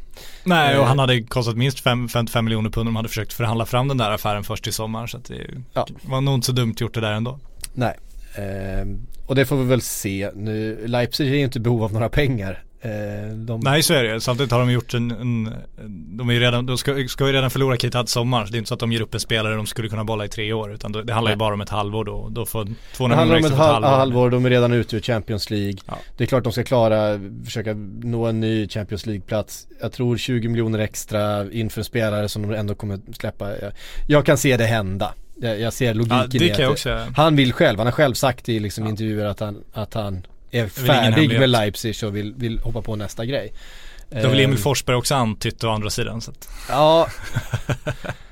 [0.43, 0.79] Nej, Eh.
[0.79, 3.87] och han hade kostat minst fem- 55 miljoner pund om de hade försökt förhandla fram
[3.87, 5.07] den där affären först till sommaren.
[5.07, 5.33] Så det
[5.73, 5.87] Ja.
[6.01, 7.39] var nog inte så dumt gjort det där ändå.
[7.73, 7.93] Nej.
[8.35, 10.31] Ehm, och det får vi väl se.
[10.35, 12.63] Nu, Leipzig är ju inte i behov av några pengar.
[12.81, 15.53] Ehm, de, Nej, så är det Samtidigt har de gjort en, en
[16.17, 18.47] de är ju redan, de ska, ska ju redan förlora till sommar.
[18.51, 20.27] Det är inte så att de ger upp en spelare de skulle kunna bolla i
[20.27, 20.73] tre år.
[20.73, 21.39] Utan det, det handlar ju Nej.
[21.39, 22.29] bara om ett halvår då.
[22.31, 23.97] Då får Det 200 handlar miljoner om ett ett halv, halvår.
[23.99, 25.77] halvår, de är redan ute ur Champions League.
[25.85, 25.97] Ja.
[26.17, 29.67] Det är klart de ska klara, försöka nå en ny Champions League-plats.
[29.81, 33.51] Jag tror 20 miljoner extra inför en spelare som de ändå kommer släppa.
[34.07, 35.13] Jag, kan se det hända.
[35.41, 36.99] Jag, jag ser logiken Ja, i det att kan jag också.
[37.15, 38.89] Han vill själv, han har själv sagt i liksom Ja.
[38.89, 43.25] intervjuer att han, att han är färdig med Leipzig och vill, vill hoppa på nästa
[43.25, 43.53] grej.
[44.09, 46.21] Det har väl Emil Ehm, Forsberg också antytt å andra sidan.
[46.21, 47.07] Så att, Ja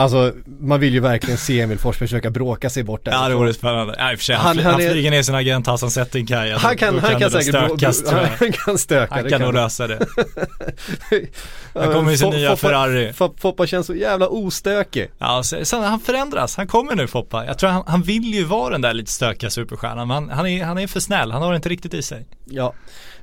[0.00, 3.12] Alltså man vill ju verkligen se Emil Forsberg försöka bråka sig bort där.
[3.12, 3.94] ja, det vore spännande.
[3.98, 6.50] Nej, för sig, han, Han- han, han han är- flyger ner sin agent Hassan Settingkaj.
[6.52, 8.28] Han kan, han kan det säkert stökas, tror jag.
[8.38, 9.14] han kan stöka.
[9.14, 10.06] Han kan nog lösa det.
[11.74, 13.12] Han kommer i sin nya Ferrari.
[13.12, 15.10] Fo- Foppa känns så jävla ostökig.
[15.18, 16.56] Ja, så han förändras.
[16.56, 17.46] Han kommer nu Foppa.
[17.46, 20.08] Jag tror han, han vill ju vara den där lite stökiga superstjärnan.
[20.08, 21.32] Men han, han, är, han är för snäll.
[21.32, 22.26] Han har det inte riktigt i sig.
[22.44, 22.72] Ja.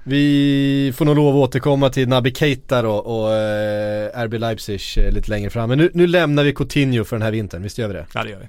[0.08, 5.12] Vi får nog lov att återkomma till Naby Keita då och eh, RB Leipzig eh,
[5.12, 5.70] lite längre fram.
[5.70, 8.06] Men nu, nu lämnar vi Coutinho för den här vintern, visst gör vi det?
[8.14, 8.48] Ja, det gör vi.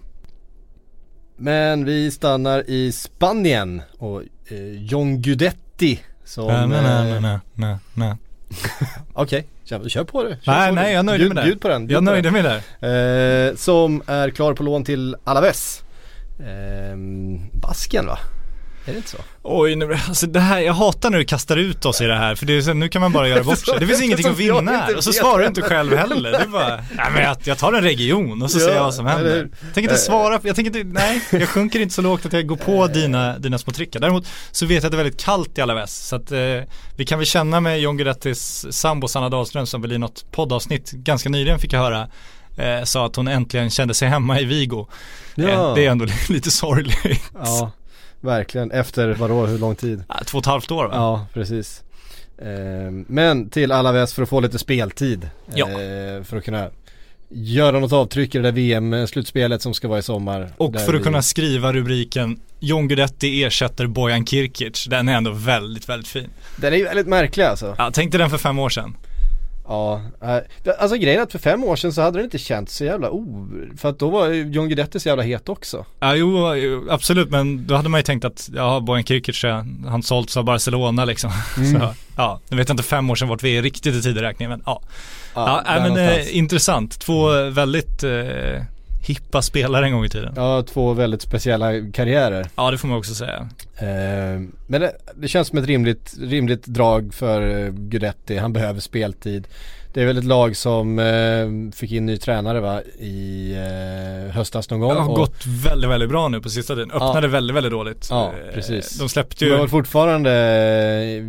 [1.37, 6.47] Men vi stannar i Spanien och eh, John Guidetti som...
[6.47, 8.15] Nej, nej, nej, eh, nej, nej, nej.
[9.13, 10.39] Okej, kör, kör på det.
[10.43, 10.93] Kör Nej, på nej, det.
[10.93, 11.43] jag nöjde med det.
[11.43, 11.87] Bjud på den.
[11.87, 13.49] bjud Jag nöjde mig där.
[13.49, 15.83] Eh, som är klar på lån till Alaves.
[16.41, 16.97] Eh,
[17.61, 18.19] Basken va?
[18.87, 19.17] Är det inte så?
[19.43, 22.35] Oj, nu, alltså det här, jag hatar när du kastar ut oss i det här
[22.35, 23.75] för det nu kan man bara göra bort sig.
[23.81, 26.31] Det finns ingenting att vinna här och så svarar du inte själv heller.
[26.33, 28.85] Det är bara, nej men jag, jag tar en region och så ser Ja, jag
[28.85, 29.37] vad som händer.
[29.37, 29.99] Jag tänker inte Eh.
[29.99, 33.39] svara, jag tänker inte, nej, jag sjunker inte så lågt att jag går på dina,
[33.39, 34.01] dina små trickar.
[34.01, 36.39] Däremot så vet jag att det är väldigt kallt i Alaves så att eh,
[36.97, 40.91] vi kan väl känna med John Guidettis sambo Sanna Dahlström som väl i något poddavsnitt
[40.93, 42.09] ganska nyligen fick jag höra
[42.57, 44.87] eh, sa att hon äntligen kände sig hemma i Vigo.
[45.35, 45.49] Ja.
[45.49, 47.23] Eh, det är ändå lite sorgligt.
[47.45, 47.71] Ja,
[48.21, 48.71] verkligen.
[48.71, 50.05] Efter vadå, hur lång tid?
[50.27, 50.91] Två och ett halvt år va?
[50.95, 51.83] Ja, precis.
[52.39, 55.31] Eh, men till Alaves för att få lite speltid.
[55.55, 55.67] Ja.
[55.71, 56.71] Eh, för att kunna
[57.29, 60.51] göra något avtryck i det där VM-slutspelet som ska vara i sommar.
[60.57, 64.87] Och för att vi- kunna skriva rubriken John Guidetti ersätter Bojan Kirkic.
[64.91, 66.29] Den är ändå väldigt, väldigt fin.
[66.57, 67.75] Den är ju väldigt märklig alltså.
[67.79, 68.97] Ja, tänk dig den för fem år sedan.
[69.69, 70.01] Ja,
[70.79, 73.11] alltså grejen är att för fem år sedan så hade det inte känts så jävla
[73.11, 73.49] o...
[73.77, 75.85] För att då var John Guidetti så jävla het också.
[76.01, 80.03] Ja, jo, absolut, men då hade man ju tänkt att, ja, Bojan Kirkic, är- han
[80.03, 81.31] sålts av Barcelona liksom.
[81.55, 84.51] Så, ja, nu vet jag inte fem år sedan vart vi är riktigt i tideräkningen,
[84.51, 84.83] men ja.
[85.35, 86.99] Ja, nej, men eh, intressant.
[87.01, 88.63] Två eh, väldigt eh,
[89.07, 90.33] hippa spelare en gång i tiden.
[90.37, 90.57] Ja.
[90.57, 92.71] Ja, två väldigt speciella karriärer.
[92.71, 93.49] det får man också säga.
[93.79, 98.37] Eh, men det, det känns som ett rimligt, rimligt drag för eh, Guidetti.
[98.37, 99.49] Han behöver speltid.
[99.95, 104.71] Det är väl ett lag som eh, fick in ny tränare va i eh, höstas
[104.71, 104.95] någon gång.
[104.95, 106.91] Det har och- gått väldigt, väldigt bra nu på sista tiden.
[106.91, 108.07] Öppnade väldigt, väldigt dåligt.
[108.11, 108.99] Ja, Eh, precis.
[108.99, 111.23] De släppte De ju, väl fortfarande eh,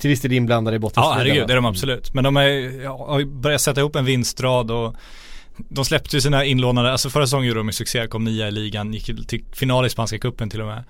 [0.00, 1.46] till viss del inblandade i ja bottenstriden herregud, va?
[1.46, 2.14] det är de absolut.
[2.14, 4.94] Men de är, ja, har börjat sätta ihop en vinstrad och
[5.68, 8.50] de släppte ju sina inlånade, alltså förra säsongen gjorde de ju succé, kom nia i
[8.50, 10.84] ligan, gick till final i spanska cupen till och med.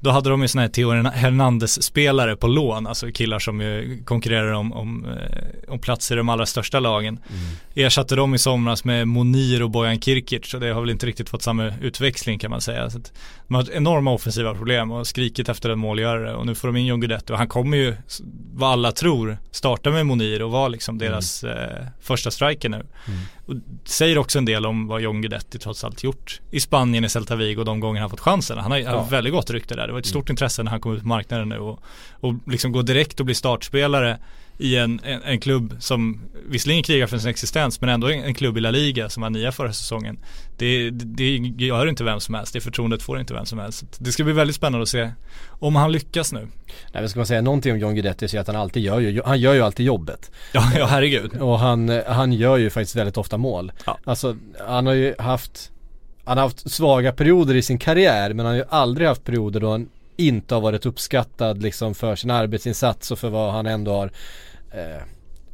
[0.00, 4.52] Då hade de ju sådana här Theo Hernandez-spelare på lån, alltså killar som ju konkurrerar
[4.52, 7.18] om, om, eh, om plats i de allra största lagen.
[7.74, 11.28] Ersatte dem i somras med Monir och Bojan Kirkic och det har väl inte riktigt
[11.28, 12.90] fått samma utväxling kan man säga.
[12.90, 13.00] Så
[13.48, 16.76] de har ett enorma offensiva problem och skrikit efter en målgörare och nu får de
[16.76, 17.94] in John Guidetti och han kommer ju,
[18.54, 22.86] vad alla tror, starta med Monir och vara liksom deras eh, första striker nu.
[23.46, 23.54] Och
[23.84, 27.36] säger också en del om vad John Guidetti trots allt gjort i Spanien, i Celta
[27.36, 28.58] Vigo de gånger han fått chansen.
[28.58, 29.06] Han har Ja.
[29.10, 29.86] väldigt gott rykte där.
[29.86, 32.72] Det var ett stort intresse när han kom ut på marknaden nu och, och liksom
[32.72, 34.18] gå direkt och bli startspelare
[34.58, 38.34] i en, en, en klubb som visserligen krigar för sin existens men ändå en, en
[38.34, 40.18] klubb i La Liga som var nia förra säsongen.
[40.56, 43.84] Det, det, det gör inte vem som helst, det förtroendet får inte vem som helst.
[43.98, 45.10] Det ska bli väldigt spännande att se
[45.48, 46.40] om han lyckas nu.
[46.40, 49.00] Nej men ska man säga någonting om John Guidetti så är att han alltid gör
[49.00, 50.30] ju, han gör ju alltid jobbet.
[50.52, 51.36] Ja, ja herregud.
[51.36, 53.72] Och han, han gör ju faktiskt väldigt ofta mål.
[53.86, 53.98] Ja.
[54.04, 54.36] Alltså
[54.66, 55.70] han har ju haft,
[56.24, 59.60] han har haft svaga perioder i sin karriär men han har ju aldrig haft perioder
[59.60, 63.92] då han inte har varit uppskattad liksom för sin arbetsinsats och för vad han ändå
[63.92, 64.10] har
[64.74, 65.02] eh,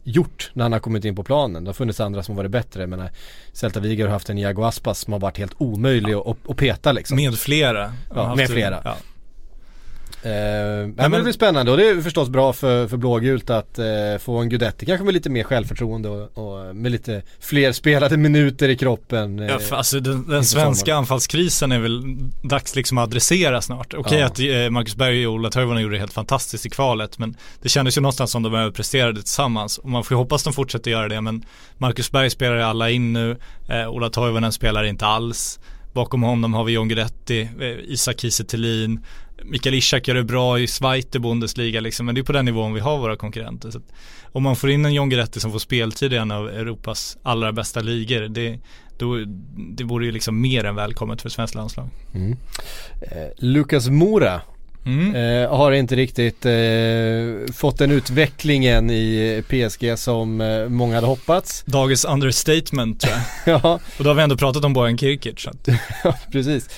[0.04, 1.64] gjort när han har kommit in på planen.
[1.64, 3.08] Det har funnits andra som har varit bättre men
[3.52, 6.92] Celta Vigo har haft en Iago Aspas som har varit helt omöjlig att, att peta
[6.92, 7.16] liksom.
[7.16, 7.92] Med flera.
[8.14, 8.80] Ja, med flera.
[8.84, 8.96] Ja.
[10.22, 13.50] Eh, nej, men men- det blir spännande och det är förstås bra för, för blågult
[13.50, 13.84] att eh,
[14.20, 18.68] få en Guidetti kanske med lite mer självförtroende och, och med lite fler spelade minuter
[18.68, 19.38] i kroppen.
[19.38, 20.98] eh, Ja, för alltså den, den svenska sommaren.
[20.98, 22.02] anfallskrisen är väl
[22.42, 23.94] dags liksom att adressera snart.
[23.94, 24.26] Okej Ja.
[24.26, 27.68] att eh, Marcus Berg och Ola Toivonen gjorde det helt fantastiskt i kvalet men det
[27.68, 31.08] kändes ju någonstans som de överpresterade tillsammans och man får ju hoppas de fortsätter göra
[31.08, 31.44] det men
[31.78, 33.36] Marcus Berg spelar ju alla in nu,
[33.68, 35.60] eh, Ola Toivonen spelar inte alls.
[35.92, 38.44] Bakom honom har vi John Guidetti, eh, Isak Kiese
[39.44, 42.74] Mikael Ishak gör det bra i Zweite Bundesliga liksom, men det är på den nivån
[42.74, 43.70] vi har våra konkurrenter.
[43.70, 43.80] Så
[44.32, 47.52] om man får in en John Guidetti som får speltid i en av Europas allra
[47.52, 48.58] bästa ligor, det,
[48.98, 49.16] då,
[49.76, 51.88] det vore ju liksom mer än välkommet för svenskt landslag.
[53.00, 54.40] eh, Lucas Mora
[54.86, 55.14] Mm.
[55.14, 61.62] eh, har inte riktigt eh, fått den utvecklingen i PSG som eh, många hade hoppats.
[61.66, 63.14] Dagens understatement tror
[63.46, 63.60] jag.
[63.62, 65.46] ja, Och då har vi ändå pratat om Bojan Kirkic.
[66.04, 66.68] Ja, precis.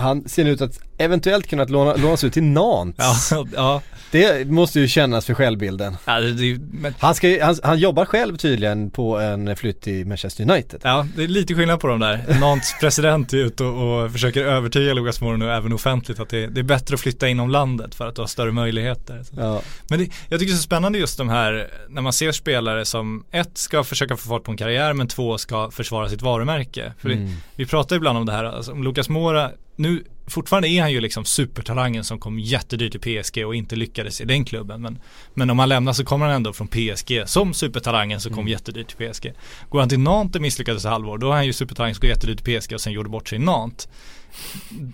[0.00, 3.28] Han ser nu ut att eventuellt kunna låna, lånas ut till Nantes.
[3.32, 5.96] ja, ja, Det måste ju kännas för självbilden.
[6.06, 10.50] ja, det, men, Han, ska, han, han jobbar själv tydligen på en flytt till Manchester
[10.50, 10.80] United.
[10.84, 12.36] ja, det är lite skillnad på dem där.
[12.40, 16.46] Nantes president är ute och, och försöker övertyga Lukas Moura nu även offentligt att det,
[16.46, 19.22] det är bättre att flytta inom landet för att du har större möjligheter.
[19.36, 22.32] Ja, Men det, jag tycker det är så spännande just de här, när man ser
[22.32, 26.22] spelare som ett ska försöka få fart på en karriär men två ska försvara sitt
[26.22, 26.92] varumärke.
[26.98, 27.26] För Mm.
[27.26, 30.92] det, vi pratar ibland om det här, alltså, om Lukas Mora, nu fortfarande är han
[30.92, 34.82] ju liksom supertalangen som kom jättedyrt till PSG och inte lyckades i den klubben.
[34.82, 34.98] Men,
[35.34, 38.96] men om han lämnar så kommer han ändå från PSG som supertalangen som kom jättedyrt
[38.96, 39.32] till PSG.
[39.68, 42.10] Går han till Nantes och misslyckades i halvår, då är han ju supertalangen som går
[42.10, 43.88] jättedyrt till PSG och sen gjorde bort sig i Nantes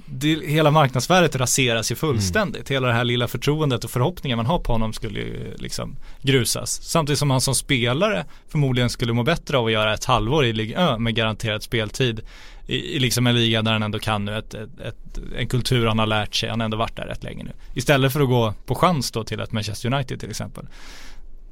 [0.07, 2.71] det, hela marknadsvärdet raseras ju fullständigt.
[2.71, 6.83] Hela det här lilla förtroendet och förhoppningen man har på honom skulle ju liksom grusas.
[6.83, 10.53] Samtidigt som han som spelare förmodligen skulle må bättre av att göra ett halvår i
[10.53, 12.21] Ligue 1 med garanterad speltid
[12.67, 15.87] i, i liksom en liga där han ändå kan nu ett, ett, ett, en kultur
[15.87, 17.53] han har lärt sig, han har ändå varit där rätt länge nu.
[17.75, 20.67] Istället för att gå på chans då till ett Manchester United till exempel.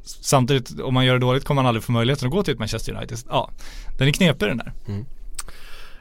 [0.04, 2.58] Samtidigt, om man gör det dåligt kommer man aldrig få möjligheten att gå till ett
[2.58, 3.18] Manchester United.
[3.28, 3.50] Ja,
[3.98, 4.72] den är knepig den där.
[4.88, 5.00] Mm.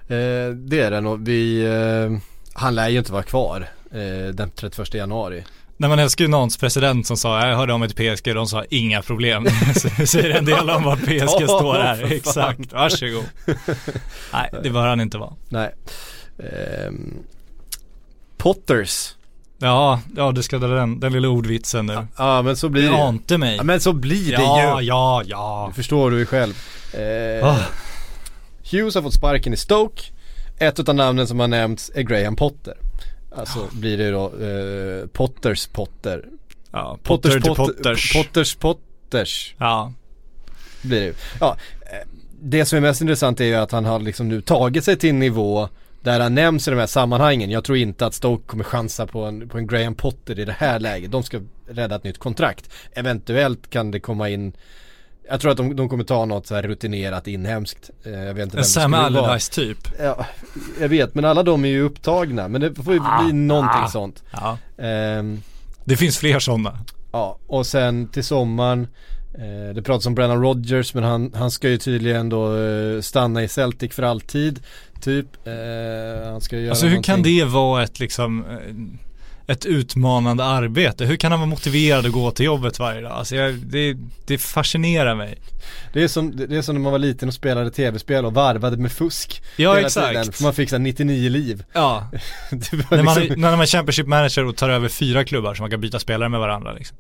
[0.08, 2.20] eh, det är den och vi, eh,
[2.54, 5.44] han lär ju inte vara kvar eh, den 31 januari.
[5.84, 8.64] När man älskar ju Nantes president som sa, jag hörde om ett PSG de sa
[8.70, 9.48] inga problem.
[10.06, 12.12] Säger en del om vad PSG Ja, står här.
[12.12, 13.24] Exakt, varsågod.
[14.34, 15.34] Nej, det bör han inte vara.
[15.50, 15.76] Nej.
[16.40, 17.14] Ehm,
[18.38, 19.16] Potters.
[19.58, 22.08] Ja, ja du ska dra den, den lilla ordvitsen nu.
[22.18, 23.56] Ja men så blir Det ante mig.
[23.56, 24.88] Ja men så blir det Ja, ju.
[24.88, 25.66] ja, ja.
[25.70, 26.54] Det förstår du ju själv.
[26.94, 27.58] Eh, Ah.
[28.72, 30.02] Hughes har fått sparken i Stoke.
[30.60, 32.74] Ett av namnen som har nämnts är Graham Potter.
[33.36, 36.26] Alltså blir det då eh, Potters Potter.
[36.72, 38.14] Ja, Potter till Potters.
[38.14, 39.94] Potters Potters Ja,
[40.82, 41.14] blir det.
[41.40, 42.08] Ja, eh,
[42.42, 45.10] det som är mest intressant är ju att han har liksom nu tagit sig till
[45.10, 45.70] en nivå
[46.02, 47.52] där han nämns i de här sammanhangen.
[47.52, 50.56] Jag tror inte att Stoke kommer chansa på en, på en Graham Potter i det
[50.58, 51.12] här läget.
[51.12, 52.70] De ska rädda ett nytt kontrakt.
[52.94, 54.54] Eventuellt kan det komma in
[55.30, 57.90] jag tror att de, de kommer ta något så rutinerat inhemskt.
[58.06, 58.94] Eh, Jag vet inte vem Sam.
[58.94, 59.78] Allardyce typ.
[60.00, 60.26] Ja,
[60.80, 62.48] jag vet, men alla de är ju upptagna.
[62.48, 63.88] Men det får ju bli någonting ah.
[63.90, 64.24] sånt.
[64.32, 64.58] Ja.
[64.78, 65.42] Ehm,
[65.86, 66.80] Det finns fler sådana.
[67.12, 68.88] Ja, och sen till sommaren
[69.34, 73.44] eh, Det pratas om Brennan Rodgers men han, han ska ju tydligen då eh, stanna
[73.44, 74.60] i Celtic för alltid
[75.02, 77.38] Typ eh, Han ska göra Alltså hur kan någonting.
[77.38, 78.76] det vara ett liksom eh,
[79.48, 81.06] ett utmanande arbete?
[81.06, 83.12] Hur kan han vara motiverad att gå till jobbet varje dag?
[83.12, 85.38] Alltså jag, det, det fascinerar mig.
[85.94, 88.78] det, är som, det är som när man var liten och spelade tv-spel och varvade
[88.78, 90.08] med fusk Ja hela exakt.
[90.08, 92.10] tiden, för man fick så här 99 liv Ja,
[92.92, 95.72] när man, liksom, när man är Championship manager och tar över fyra klubbar så man
[95.72, 96.98] kan byta spelare med varandra liksom.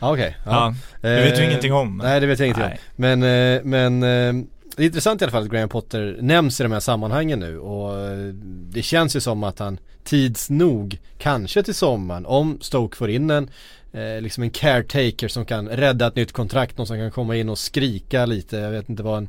[0.00, 2.00] ja, okej Ja, det vet du ingenting om.
[2.04, 3.16] Nej det vet jag ingenting om Nej.
[3.16, 4.44] Men, eh, men eh,
[4.80, 7.58] det är intressant i alla fall att Graham Potter nämns i de här sammanhangen nu
[7.58, 8.18] och eh,
[8.72, 13.30] det känns ju som att han tids nog, kanske till sommaren, om Stoke får in
[13.30, 13.50] en
[13.92, 17.48] eh, liksom en caretaker som kan rädda ett nytt kontrakt, någon som kan komma in
[17.48, 19.28] och skrika lite, jag vet inte vad en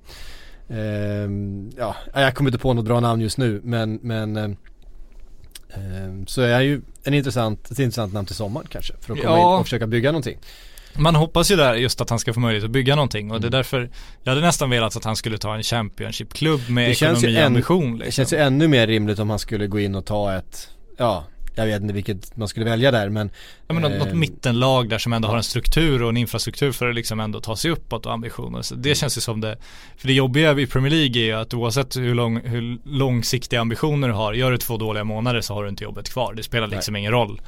[0.77, 6.41] ehm, ja, jag kommer inte på något bra namn just nu men, men ehm, så
[6.41, 9.53] är ju en intressant, ett intressant namn till sommaren kanske för att komma Ja.
[9.55, 10.37] in och försöka bygga någonting.
[10.97, 13.45] Man hoppas ju där just att han ska få möjlighet att bygga någonting och det
[13.45, 13.57] är Mm.
[13.57, 13.89] därför
[14.23, 17.45] Jag hade nästan velat att han skulle ta en Championship-klubb med Det känns ekonomi och
[17.45, 18.05] ambition liksom.
[18.05, 21.23] Det känns ju ännu mer rimligt om han skulle gå in och ta ett, ja,
[21.55, 23.31] jag vet inte vilket man skulle välja där men
[23.67, 26.71] Ja men något, något eh, mittenlag där som ändå har en struktur och en infrastruktur
[26.71, 28.61] för att liksom ändå ta sig uppåt och ambitioner.
[28.61, 29.57] Så det känns ju som det,
[29.97, 34.07] för det jobbiga i Premier League är ju att oavsett hur, lång, hur långsiktiga ambitioner
[34.07, 36.33] du har, gör du två dåliga månader så har du inte jobbet kvar.
[36.33, 37.41] Det spelar liksom ingen roll.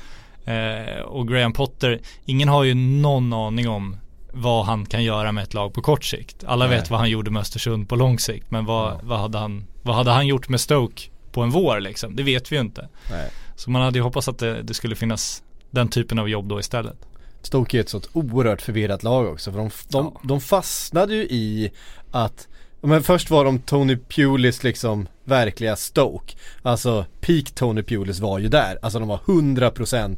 [0.46, 3.98] Eh, och Graham Potter, ingen har ju någon aning om
[4.34, 6.44] vad han kan göra med ett lag på kort sikt.
[6.48, 6.78] Alla Nej.
[6.78, 9.00] vet vad han gjorde med Östersund på lång sikt, men vad, Ja.
[9.04, 11.02] vad, hade han, vad hade han gjort med Stoke
[11.32, 12.16] på en vår liksom?
[12.16, 12.90] Det vet vi ju inte.
[13.12, 13.30] Nej.
[13.56, 16.60] Så man hade ju hoppats att det, det skulle finnas den typen av jobb då
[16.60, 16.98] istället.
[17.42, 20.22] Stoke är ett sånt oerhört förvirrat lag också för de, de, Ja.
[20.24, 21.72] de fastnade ju i
[22.12, 22.48] att
[22.84, 26.36] men först var de Tony Pulis liksom verkliga Stoke.
[26.62, 28.78] Alltså peak Tony Pulis var ju där.
[28.82, 30.18] Alltså de var 100%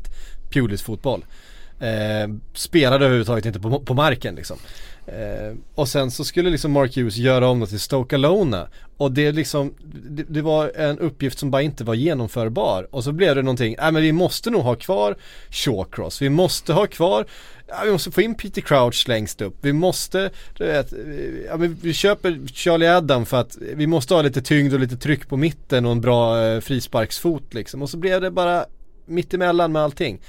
[0.50, 1.26] Pulis fotboll.
[1.80, 4.58] Eh, Spelade överhuvudtaget inte på, på marken liksom.
[5.08, 8.68] Eh, Och sen så skulle liksom Mark Hughes göra om det till Stoke Alona.
[8.98, 12.88] Och det liksom det, det var en uppgift som bara inte var genomförbar.
[12.92, 15.16] Och så blev det någonting, nej men vi måste nog ha kvar
[15.50, 16.22] Shawcross.
[16.22, 17.26] Vi måste ha kvar
[17.68, 19.56] Ja, vi måste få in Peter Crouch längst upp.
[19.62, 20.94] Vi måste, du vet,
[21.48, 24.98] ja, men vi köper Charlie Adam för att vi måste ha lite tyngd och lite
[24.98, 27.82] tryck på mitten och en bra eh, frisparksfot liksom.
[27.82, 28.66] Och så blev det bara
[29.06, 30.22] mittemellan med allting.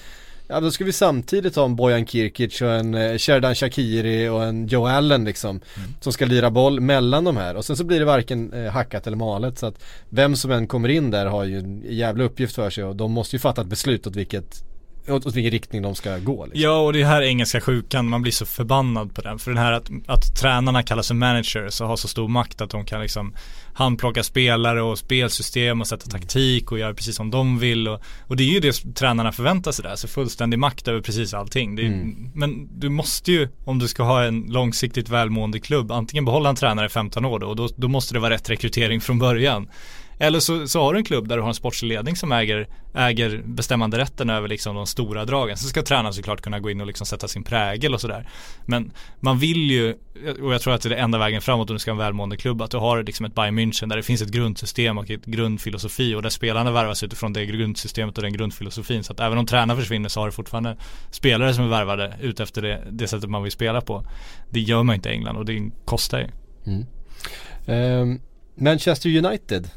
[0.48, 4.44] Ja då ska vi samtidigt ha en Bojan Kirkic och en eh, Sherdan Shakiri och
[4.44, 5.60] en Joe Allen liksom
[6.00, 9.06] Som ska lira boll mellan de här och sen så blir det varken eh, hackat
[9.06, 12.54] eller malet så att Vem som än kommer in där har ju en jävla uppgift
[12.54, 14.64] för sig och de måste ju fatta ett beslut åt vilket
[15.08, 16.62] åt, åt vilken riktning de ska gå liksom.
[16.62, 19.38] Ja och det här engelska sjukan, man blir så förbannad på den.
[19.38, 22.70] För den här att, att tränarna kallas för managers och har så stor makt att
[22.70, 23.34] de kan liksom
[23.74, 27.88] handplocka spelare och spelsystem och sätta taktik och göra precis som de vill.
[27.88, 31.34] Och, och det är ju det tränarna förväntar sig där, så fullständig makt över precis
[31.34, 31.78] allting.
[31.78, 32.30] Är, Mm.
[32.34, 36.56] Men du måste ju, om du ska ha en långsiktigt välmående klubb, antingen behålla en
[36.56, 39.68] tränare i 15 år då, och då, då måste det vara rätt rekrytering från början.
[40.18, 42.68] Eller så, så har du en klubb där du har en sportslig ledning som äger,
[42.94, 45.56] äger bestämmande rätten över liksom de stora dragen.
[45.56, 48.28] Sen ska tränaren såklart kunna gå in och liksom sätta sin prägel och sådär.
[48.66, 49.94] Men man vill ju,
[50.42, 51.98] och jag tror att det är det enda vägen framåt om du ska ha en
[51.98, 55.10] välmående klubb, att du har liksom ett Bayern München där det finns ett grundsystem och
[55.10, 59.04] ett grundfilosofi och där spelarna värvas utifrån det grundsystemet och den grundfilosofin.
[59.04, 60.76] Så att även om tränaren försvinner så har du fortfarande
[61.10, 64.06] spelare som är värvade ut efter det, det sättet man vill spela på.
[64.50, 66.26] Det gör man inte i England och det kostar ju.
[66.66, 66.86] Mm.
[67.66, 68.20] Ehm,
[68.54, 69.70] Manchester United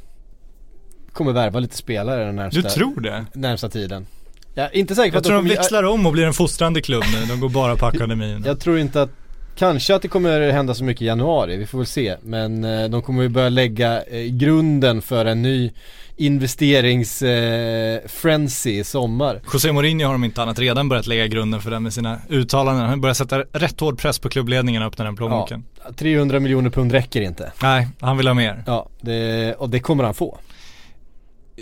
[1.20, 3.26] kommer värva lite spelare den närmsta, Du tror det?
[3.34, 4.06] närmsta tiden.
[4.54, 6.34] Jag är inte säker på Jag att tror de kommer- växlar om och blir en
[6.34, 7.26] fostrande klubb nu.
[7.26, 8.44] De går bara på akademin.
[8.46, 9.10] Jag tror inte att
[9.56, 12.16] Kanske att det kommer hända så mycket i januari, vi får väl se.
[12.24, 15.72] Men eh, de kommer ju börja lägga eh, grunden för en ny
[16.18, 19.42] investerings eh, i sommar.
[19.54, 22.86] José Mourinho har de inte annat redan börjat lägga grunden för den med sina uttalanden.
[22.86, 25.64] Han börjar sätta rätt hård press på klubbledningen att öppna den plånboken.
[25.98, 27.52] 300 miljoner pund räcker inte.
[27.62, 28.64] Nej, han vill ha mer.
[28.68, 30.38] Ja, det, och det kommer han få.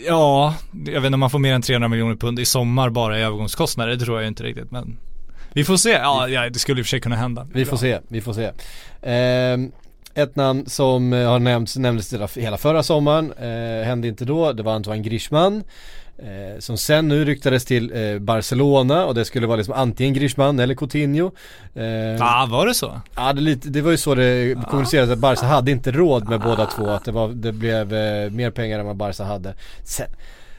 [0.05, 3.19] Ja, jag vet inte om man får mer än 300 miljoner pund i sommar bara
[3.19, 3.91] i övergångskostnader.
[3.91, 4.97] Det tror jag inte riktigt men
[5.53, 5.89] vi får se.
[5.89, 7.47] Ja, det skulle i och för sig kunna hända.
[7.53, 8.51] Vi får se, vi får se.
[9.01, 9.71] Ehm,
[10.13, 14.53] ett namn som eh, har nämnts, nämndes hela, hela förra sommaren, eh, hände inte då,
[14.53, 15.63] det var Antoine Griezmann.
[16.19, 20.59] Eh, som sen nu ryktades till eh, Barcelona och det skulle vara liksom antingen Griezmann
[20.59, 21.31] eller Coutinho.
[21.75, 23.01] Eh, Ja, var det så?
[23.15, 26.41] Ja det, lite, det var ju så det kommunicerades att Barca hade inte råd med
[26.41, 26.89] båda två.
[26.89, 29.53] Att det, var, det blev eh, mer pengar än vad Barca hade.
[29.83, 30.07] Sen,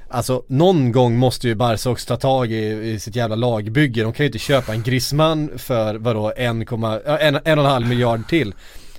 [0.09, 4.03] alltså någon gång måste ju Barca också ta tag i, i sitt jävla lagbygge.
[4.03, 7.71] De kan ju inte köpa en Griezmann för vadå 1,1 ja, en, en och en
[7.71, 8.55] halv miljard till.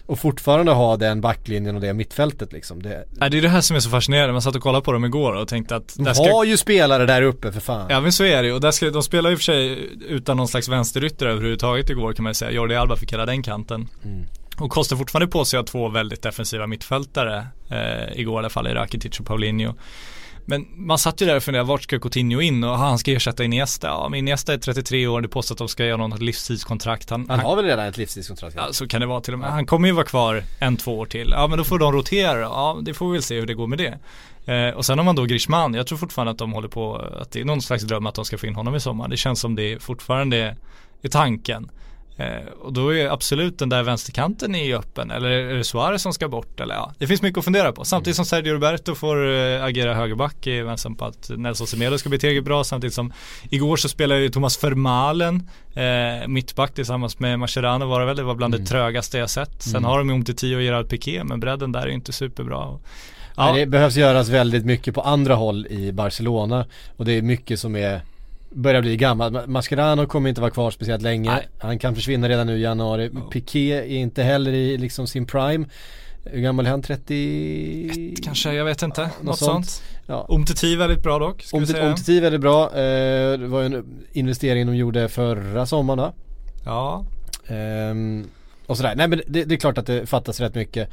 [0.10, 2.84] Och fortfarande ha den backlinjen och det mittfältet liksom.
[2.84, 4.34] Det, Ja, det är det här som är så fascinerande.
[4.34, 7.06] Man satt och kollade på dem igår och tänkte att de ska har ju spelare
[7.06, 7.88] där uppe för fan.
[7.90, 10.48] Ja men så är det och där ska, de spelar ju för sig utan någon
[10.48, 12.52] slags vänsterytter överhuvudtaget igår kan man säga.
[12.52, 13.88] Jordi Alba fick hela den kanten.
[14.04, 14.26] Mm.
[14.58, 18.50] Och kostar fortfarande på sig att ha två väldigt defensiva mittfältare eh, igår i alla
[18.50, 19.74] fall i Rakitic och Paulinho.
[20.50, 22.64] Men man satt ju där och funderade, vart ska Coutinho in?
[22.64, 23.88] Och han ska ersätta Iniesta.
[23.88, 27.10] Ja, men Iniesta är 33 år, det påstås att de ska göra något livstidskontrakt.
[27.10, 28.56] Han, Han har väl redan ett livstidskontrakt?
[28.56, 29.52] Ja, så kan det vara till och med.
[29.52, 31.30] Han kommer ju vara kvar en, två år till.
[31.32, 32.40] Ja, men då får de rotera.
[32.40, 34.00] Ja, det får vi väl se hur det går med det.
[34.54, 35.74] Eh, och sen har man då Griezmann.
[35.74, 38.26] Jag tror fortfarande att de håller på, att det är någon slags dröm att de
[38.26, 39.08] ska få in honom i sommar.
[39.08, 40.56] Det känns som det fortfarande
[41.02, 41.70] är tanken.
[42.20, 45.12] Eh, och då är absolut den där vänsterkanten är öppen.
[45.12, 46.60] Eller är det Suarez som ska bort?
[46.60, 47.86] Eller ja, det finns mycket att fundera på.
[47.86, 52.10] Samtidigt som Sergio Roberto får eh, agera högerback i väntan på att Nelson Semedo ska
[52.10, 52.64] bli tillräckligt bra.
[52.64, 53.14] Samtidigt som
[53.50, 58.18] igår så spelade ju Thomas Vermaelen eh, mittback tillsammans med Mascherano var det väl.
[58.18, 59.62] Det var bland det trögaste jag sett.
[59.64, 62.80] Sen har de ju Umtiti och Gerard Piqué men bredden där är ju inte superbra.
[63.36, 63.54] Ja.
[63.54, 66.66] Det behövs göras väldigt mycket på andra håll i Barcelona
[66.98, 68.02] och det är mycket som är
[68.52, 69.32] Börjar bli gammal.
[69.36, 71.30] Ma- Mascherano kommer inte vara kvar speciellt länge.
[71.32, 71.48] Nej.
[71.60, 73.12] Han kan försvinna redan nu i januari.
[73.32, 75.66] Piqué är inte heller i liksom sin prime.
[76.26, 76.82] Hur gammal är han?
[76.82, 78.16] 30?
[78.24, 79.02] Kanske, jag vet inte.
[79.02, 79.70] något något sånt.
[79.70, 79.84] sånt.
[80.08, 80.26] Ja.
[80.30, 81.44] Umtiti väldigt bra dock.
[81.54, 82.66] Är väldigt bra.
[82.66, 86.14] Eh, det var en investering de gjorde förra sommaren va?
[86.66, 87.06] Ja,
[87.48, 88.28] Ehm,
[88.66, 88.94] och sådär.
[88.96, 90.90] Nej men det, det är klart att det fattas rätt mycket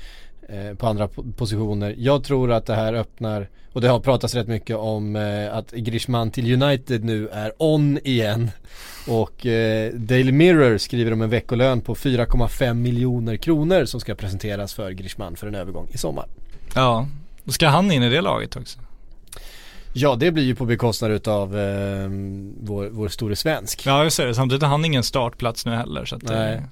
[0.79, 1.95] på andra po- positioner.
[1.99, 5.73] Jag tror att det här öppnar, och det har pratats rätt mycket om eh, att
[5.73, 8.51] Griezmann till United nu är on igen.
[9.09, 14.75] Och eh, Daily Mirror skriver om en veckolön på 4,5 miljoner kronor som ska presenteras
[14.75, 16.27] för Griezmann för en övergång i sommar.
[16.75, 17.07] ja.
[17.45, 18.79] Då ska han in i det laget också.
[19.93, 22.09] Ja det blir ju på bekostnad utav eh,
[22.61, 23.87] vår, vår store svensk.
[23.87, 24.35] Ja, ser det.
[24.35, 26.05] Samtidigt har han ingen startplats nu heller.
[26.05, 26.63] Så att, Nej.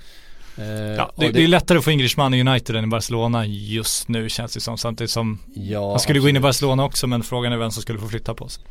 [0.58, 2.86] Eh, Ja, och det, det är lättare att få in Griezmann i United än i
[2.86, 4.78] Barcelona just nu känns det som.
[4.78, 6.42] Samtidigt som ja, han skulle gå in i absolut.
[6.42, 8.64] Barcelona också men frågan är vem som skulle få flytta på sig.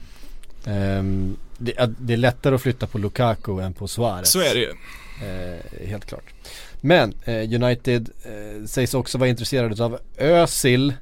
[0.67, 4.31] Ehm, det, det är lättare att flytta på Lukaku än på Suarez.
[4.31, 4.73] Så är det ju.
[5.27, 6.33] Eh, helt klart.
[6.81, 8.09] Men eh, United
[8.65, 10.93] sägs också vara intresserade av Özil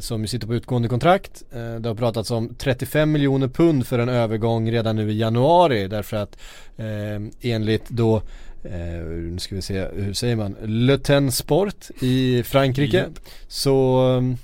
[0.00, 1.42] som ju sitter på utgående kontrakt.
[1.50, 6.16] Det har pratats om 35 miljoner pund för en övergång redan nu i januari därför
[6.16, 6.36] att
[6.76, 8.22] eh, enligt då
[8.64, 8.72] eh,
[9.04, 10.56] nu ska vi se, hur säger man?
[10.62, 13.18] Le Ten Sport i Frankrike Japp.
[13.48, 14.34] så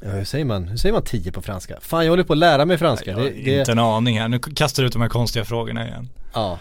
[0.00, 0.68] Ja, hur säger man?
[0.68, 1.78] Hur säger man 10 på franska?
[1.80, 3.14] Fan jag håller på att lära mig franska.
[3.14, 4.28] Har Det, det, inte en aning här.
[4.28, 6.08] Nu kastar du ut de här konstiga frågorna igen.
[6.34, 6.58] Ja.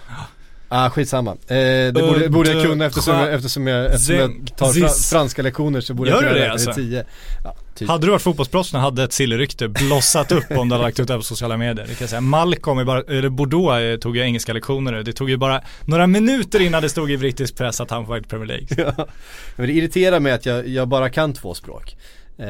[0.70, 1.32] Ah, skitsamma.
[1.32, 5.42] Eh, det borde, borde jag kunna eftersom jag, eftersom jag, eftersom jag tar fra, franska
[5.42, 6.82] lektioner så borde Gör jag kunna det räkna till alltså?
[6.82, 7.06] 10.
[7.44, 7.90] Ja, typ.
[7.90, 11.18] Hade du varit fotbollsproffs hade ett sillrykte blossat upp om du hade lagt ut det
[11.18, 11.86] på sociala medier.
[11.88, 12.22] Det kan jag säga.
[12.22, 15.04] Malcolm, i bara, eller Bordeaux eh, tog ju engelska lektioner nu.
[15.04, 18.18] Det tog ju bara några minuter innan det stod i brittisk press att han var
[18.18, 18.68] i Premier League.
[18.98, 19.08] Ja.
[19.56, 21.96] Men det irriterar mig att jag, jag bara kan två språk.
[22.38, 22.48] Eh,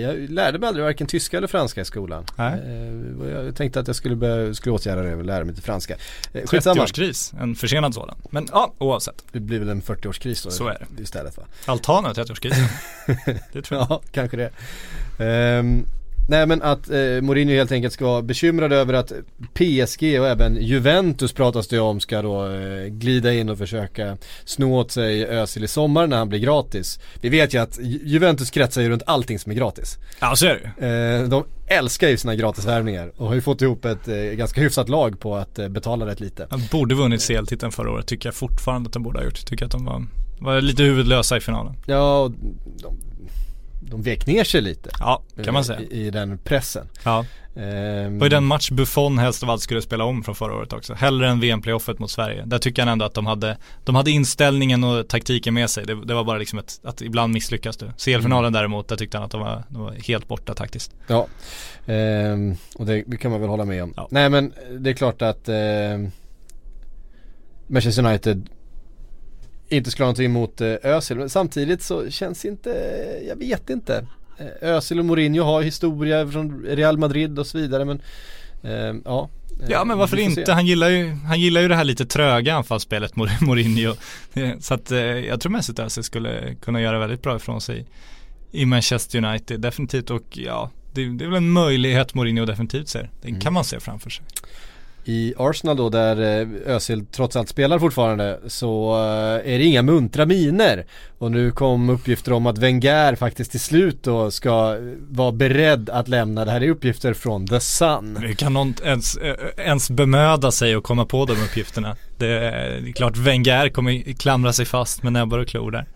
[0.00, 2.24] jag lärde mig aldrig varken tyska eller franska i skolan.
[2.36, 2.60] Nej.
[3.22, 5.96] Eh, jag tänkte att jag skulle, börja, skulle åtgärda det och lära mig till franska.
[6.32, 6.84] Eh, skitsamma.
[6.84, 8.16] 30-årskris, en försenad sådan.
[8.30, 9.24] Men ja, oavsett.
[9.32, 11.02] Det blir väl en 40-årskris då Så är det.
[11.02, 11.42] istället va?
[11.66, 12.54] Altan har 30-årskris.
[13.52, 13.86] det tror jag.
[13.90, 14.50] Ja, kanske det.
[15.24, 15.84] Ehm,
[16.28, 19.12] nej men att eh, Mourinho helt enkelt ska vara bekymrad över att
[19.54, 24.74] PSG och även Juventus pratas det om ska då eh, glida in och försöka sno
[24.76, 27.00] åt sig Özil i sommar när han blir gratis.
[27.20, 29.98] Vi vet ju att Ju- Juventus kretsar ju runt allting som är gratis.
[30.20, 31.22] Ja, så är det ju.
[31.22, 34.88] Eh, de älskar ju sina gratisvärvningar och har ju fått ihop ett eh, ganska hyfsat
[34.88, 36.46] lag på att eh, betala rätt lite.
[36.50, 39.46] Han borde vunnit CL-titeln förra året, tycker jag fortfarande att de borde ha gjort.
[39.46, 40.06] Tycker att de var,
[40.40, 41.74] var lite huvudlösa i finalen.
[41.86, 42.30] Ja,
[42.82, 42.96] de,
[43.90, 44.90] de vek ner sig lite.
[45.00, 45.80] Ja, kan man eh, säga.
[45.80, 46.88] I, I den pressen.
[47.04, 47.24] Ja.
[47.56, 50.54] Ehm, Det var ju den match Buffon helst av allt skulle spela om från förra
[50.54, 50.94] året också.
[50.94, 52.42] Hellre än VM-playoffet mot Sverige.
[52.46, 55.86] Där tycker jag ändå att de hade, de hade inställningen och taktiken med sig.
[55.86, 57.86] Det, det var bara liksom ett, att ibland misslyckas du.
[57.98, 60.94] CL-finalen däremot, där tyckte han att de var, de var helt borta taktiskt.
[61.06, 61.26] Ja,
[61.86, 63.92] ehm, och det, det kan man väl hålla med om.
[63.96, 64.08] Ja.
[64.10, 66.10] Nej men det är klart att ehm,
[67.66, 68.48] Manchester United
[69.68, 71.16] inte skulle ha någonting emot eh, Özil.
[71.16, 72.70] Men samtidigt så känns inte,
[73.28, 74.06] jag vet inte.
[74.38, 78.00] Eh, Özil och Mourinho har historia från Real Madrid och så vidare men
[78.62, 79.28] ehm, ja.
[79.62, 80.46] Eh, Ja men varför inte?
[80.46, 80.52] se.
[80.52, 83.94] Han gillar, ju, han gillar ju det här lite tröga anfallsspelet Mourinho.
[84.34, 87.86] Eh, Så att eh, jag tror Mesut Özil skulle kunna göra väldigt bra ifrån sig
[88.50, 93.10] i Manchester United definitivt och ja det, det är väl en möjlighet Mourinho definitivt ser.
[93.22, 93.40] Den Mm.
[93.40, 94.24] kan man se framför sig.
[95.10, 99.82] I Arsenal då där eh, Özil trots allt spelar fortfarande så eh, är det inga
[99.82, 100.86] muntra miner.
[101.18, 105.90] Och nu kom uppgifter om att Wenger faktiskt till slut då ska eh, vara beredd
[105.90, 106.44] att lämna.
[106.44, 108.16] Det här är uppgifter från The Sun.
[108.16, 109.18] Hur kan någon ens,
[109.56, 111.96] ens bemöda sig och komma på de uppgifterna?
[112.16, 115.86] Det är, det är klart Wenger kommer klamra sig fast med näbbar och klor där.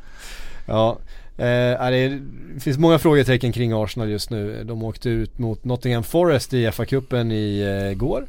[0.66, 0.98] Ja,
[1.36, 2.20] eh, det,
[2.60, 4.64] finns många frågetecken kring Arsenal just nu.
[4.64, 7.60] De åkte ut mot Nottingham Forest i FA-cupen i
[7.90, 8.18] eh, går.
[8.20, 8.26] Eh,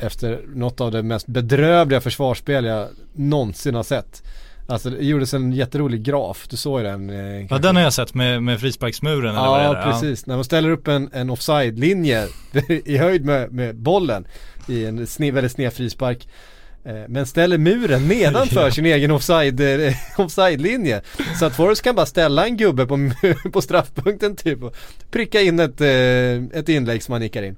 [0.00, 4.22] efter något av det mest bedrövliga försvarsspel jag någonsin har sett.
[4.68, 7.92] Alltså det gjordes en jätterolig graf, du såg ju den eh, Ja den har jag
[7.92, 9.92] sett med, med frisparksmuren eller vad det Ja är.
[9.92, 12.26] precis, när de ställer upp en, en offside-linje
[12.84, 14.26] i höjd med, med bollen
[14.68, 16.28] i en sne, väldigt sned frispark
[16.84, 18.70] eh, men ställer muren nedanför Ja.
[18.70, 21.00] sin egen offside, eh, offside-linje
[21.38, 23.10] Så att Forrest kan bara ställa en gubbe på,
[23.52, 24.74] på straffpunkten typ och
[25.10, 27.56] pricka in ett, eh, ett inlägg som han nickar in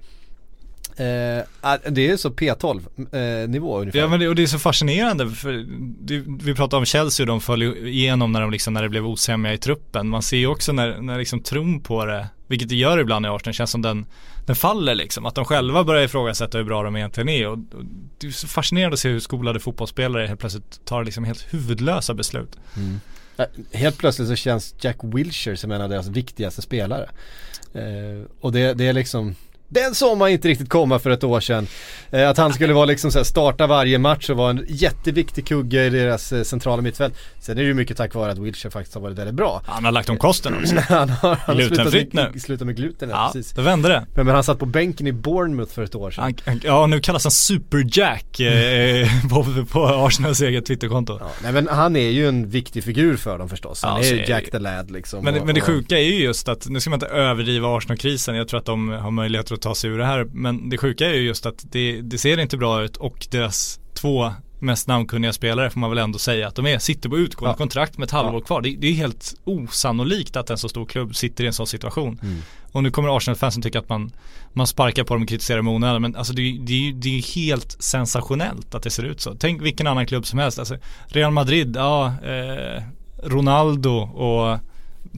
[1.03, 4.47] eh, ah, Det är så P12 eh, nivå ungefär Ja men det, och det är
[4.47, 5.65] så fascinerande för
[6.01, 9.07] det, vi pratade om Chelsea och de föll igenom när de liksom, när det blev
[9.07, 10.09] osämja i truppen.
[10.09, 13.29] Man ser ju också när, när liksom tron på det, vilket det gör ibland i
[13.29, 14.07] Arsenal, känns som den,
[14.47, 15.27] den faller liksom.
[15.27, 17.85] Att de själva börjar ifrågasätta hur bra de egentligen är och, och
[18.19, 22.15] det är så fascinerande att se hur skolade fotbollsspelare helt plötsligt tar liksom helt huvudlösa
[22.15, 22.57] beslut.
[23.37, 27.09] Eh, Helt plötsligt så känns Jack Wilshere som en av deras viktigaste spelare.
[27.75, 29.35] Eh, och det, det är liksom
[29.73, 31.67] den såg man inte riktigt komma för ett år sedan.
[32.11, 35.47] Eh, att han skulle vara liksom så här, starta varje match och vara en jätteviktig
[35.47, 37.15] kugge i deras eh, centrala mittfält.
[37.41, 39.63] Sen är det ju mycket tack vare att Wilshere faktiskt har varit väldigt bra.
[39.67, 40.77] Han har lagt om kosten också.
[40.89, 42.33] han har, han Glutenfritt nu.
[42.41, 43.53] slutat med gluten, ja, precis.
[43.53, 44.07] då vände det.
[44.15, 46.35] Men, men han satt på bänken i Bournemouth för ett år sedan.
[46.45, 51.19] Han, ja nu kallas han Super-Jack eh, på, på Arsenals eget Twitterkonto.
[51.21, 53.83] Ja, nej men han är ju en viktig figur för dem förstås.
[53.83, 55.25] Han Ja, är ju Jack the Lad liksom.
[55.25, 58.35] Men, och, men det sjuka är ju just att, nu ska man inte överdriva Arsenal-krisen,
[58.35, 61.07] jag tror att de har möjligheter att ta sig ur det här, men det sjuka
[61.07, 65.33] är ju just att det, det ser inte bra ut och deras två mest namnkunniga
[65.33, 67.57] spelare får man väl ändå säga att de är, sitter på utgående Ja.
[67.57, 68.61] kontrakt med ett halvår kvar.
[68.63, 72.19] Det, det är helt osannolikt att en så stor klubb sitter i en sån situation.
[72.23, 72.39] Mm.
[72.73, 74.13] Och nu kommer Arsenal-fansen tycka att man,
[74.53, 77.35] man sparkar på dem och kritiserar dem onödan, men alltså det, är- det, det är
[77.35, 79.35] helt sensationellt att det ser ut så.
[79.35, 82.83] Tänk vilken annan klubb som helst, alltså Real Madrid, ja, eh,
[83.25, 84.59] Ronaldo och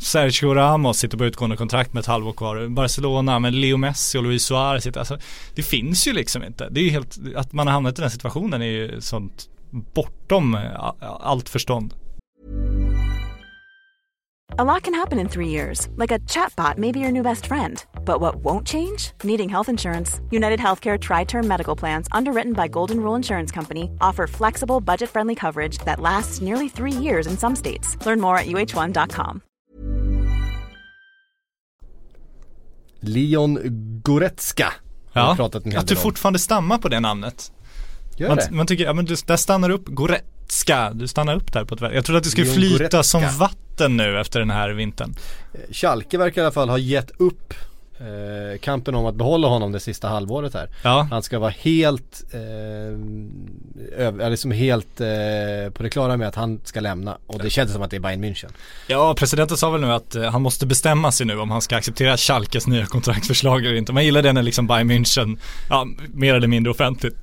[0.01, 2.69] Sergio Ramos sitter på utgående kontrakt med ett halvår kvar.
[2.69, 5.19] Barcelona med Leo Messi och Luis Suarez alltså
[5.55, 6.69] det finns ju liksom inte.
[6.71, 10.55] Det är ju helt, att man har hamnat i den situationen är ju sånt bortom
[10.55, 11.95] eh, allt förstånd.
[14.57, 17.47] A lot can happen in three years, like a chatbot may be your new best
[17.47, 17.85] friend.
[18.05, 19.11] But what won't change?
[19.25, 20.21] Needing health insurance.
[20.31, 25.11] United Healthcare Tri Term Medical Plans, underwritten by Golden Rule Insurance Company, offer flexible, budget
[25.11, 27.97] friendly coverage that lasts nearly three years in some states.
[28.07, 29.43] Learn more at uh1.com.
[33.09, 33.59] Leon
[34.05, 34.73] Goretzka.
[35.13, 37.53] Ja, pratat att du fortfarande stammar på det namnet.
[38.17, 38.51] Gör Man, det?
[38.51, 41.81] man tycker, ja men du, där stannar upp, Goretzka, du stannar upp där på ett
[41.95, 43.03] Jag trodde att det skulle Leon flyta Goretzka.
[43.03, 45.15] som vatten nu efter den här vintern.
[45.71, 47.55] Schalke verkar i alla fall ha gett upp
[47.99, 50.69] eh, kampen om att behålla honom det sista halvåret här.
[50.83, 52.41] Ja, Han ska vara helt, eh,
[53.99, 55.07] eller liksom helt eh,
[55.75, 58.01] på det klara med att han ska lämna och det känns som att det är
[58.01, 58.51] Bayern München.
[58.87, 61.77] ja presidenten sa väl nu att eh, han måste bestämma sig nu om han ska
[61.77, 63.93] acceptera Schalkes nya kontraktförslag eller inte.
[63.93, 65.39] Man gillar det när liksom Bayern München,
[65.69, 67.17] ja, mer eller mindre offentligt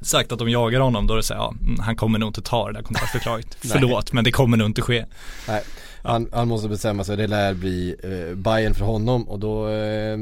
[0.00, 2.28] sagt att de jagar honom, då är det så här, ja, mm, han kommer nog
[2.28, 3.46] inte ta det där kontraktförslaget.
[3.60, 3.72] Nej.
[3.72, 5.04] Förlåt, men det kommer nog inte ske.
[5.48, 5.62] Nej,
[6.02, 10.18] han, han måste bestämma sig, det lär bli eh, Bayern för honom och då eh,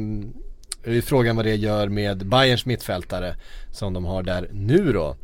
[0.84, 3.36] är ju frågan vad det gör med Bayerns mittfältare
[3.72, 5.16] som de har där nu då.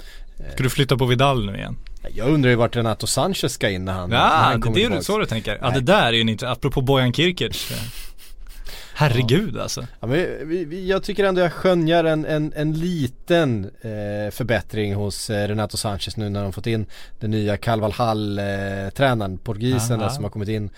[0.55, 1.77] Ska du flytta på Vidal nu igen?
[2.15, 4.77] Jag undrar ju vart Renato Sanchez ska in när han, när Ja, han det, kommer
[4.77, 5.07] det är tillbaks.
[5.07, 5.59] så du tänker.
[5.63, 7.73] Ja, det där är ju inte, apropå Bojan Kirkic.
[8.95, 9.87] eh, Herregud alltså.
[10.01, 15.49] Ja, men jag tycker ändå jag skönjar en, en, en liten eh, förbättring hos eh,
[15.49, 16.87] Renato Sanchez nu när de fått in
[17.21, 20.71] den nya Calval Hall-tränaren, portugisen där som har kommit in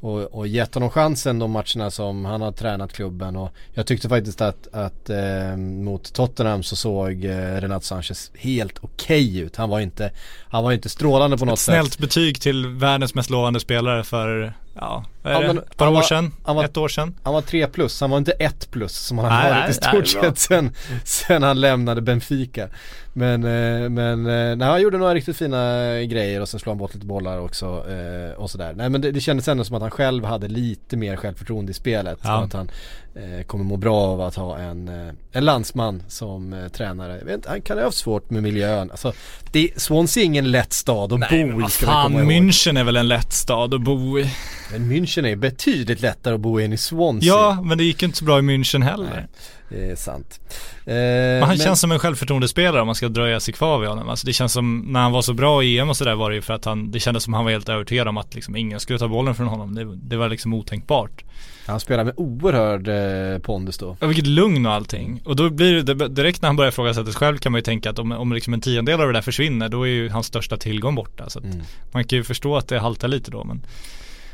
[0.00, 4.08] och, och gett honom chansen de matcherna som han har tränat klubben och jag tyckte
[4.08, 9.56] faktiskt att, att eh, mot Tottenham så såg eh, Renato Sanchez helt okej ut.
[9.56, 10.10] Han var inte,
[10.48, 11.74] han var inte strålande på något Ett sätt.
[11.74, 15.46] snällt betyg till världens mest lovande spelare för, ja, vad är Ja, det?
[15.54, 16.32] men Ett par år var- sedan?
[16.44, 17.14] var- Ett år sedan?
[17.22, 20.06] Han var 3 plus, han var inte 1 plus som han har varit i stort
[20.06, 22.68] sett sen, sen han lämnade Benfica.
[23.16, 25.58] Men, eh, men eh, nej, han gjorde några riktigt fina
[26.02, 28.72] grejer och sen slog han bort lite bollar också eh, och sådär.
[28.76, 31.74] Nej men det, det kändes ändå som att han själv hade lite mer självförtroende i
[31.74, 32.18] spelet.
[32.22, 32.44] Ja.
[32.44, 32.70] Att han
[33.14, 37.18] eh, kommer må bra av att ha en, eh, en landsman som eh, tränare.
[37.18, 38.90] Jag vet inte, han kan ha haft svårt med miljön.
[38.90, 39.12] Alltså,
[39.52, 42.32] det, Swansea är ingen lätt stad att Nej, bo i ska fan, komma ihåg.
[42.32, 44.30] München är väl en lätt stad att bo i.
[44.72, 47.28] Men München är betydligt lättare att bo i än i Swansea.
[47.28, 49.28] Ja, men det gick inte så bra i München heller.
[49.74, 50.40] Det är sant.
[50.86, 54.08] Eh, Men han känns som en självförtroendespelare om man ska dröja sig kvar vid honom.
[54.08, 56.36] Alltså det känns som, när han var så bra i EM och sådär var det
[56.36, 58.80] ju för att han, det kändes som han var helt övertygad om att liksom ingen
[58.80, 59.74] skulle ta bollen från honom.
[59.74, 61.24] Det, det var liksom otänkbart.
[61.66, 63.96] Han spelar med oerhörd eh, pondus då.
[64.00, 65.22] Och vilket lugn och allting.
[65.24, 67.90] Och då blir det, direkt när han börjar ifrågasätta sig själv kan man ju tänka
[67.90, 70.56] att om, om liksom en tiondel av det där försvinner då är ju hans största
[70.56, 71.30] tillgång borta.
[71.30, 71.60] Så att Mm.
[71.92, 73.66] man kan ju förstå att det haltar lite då men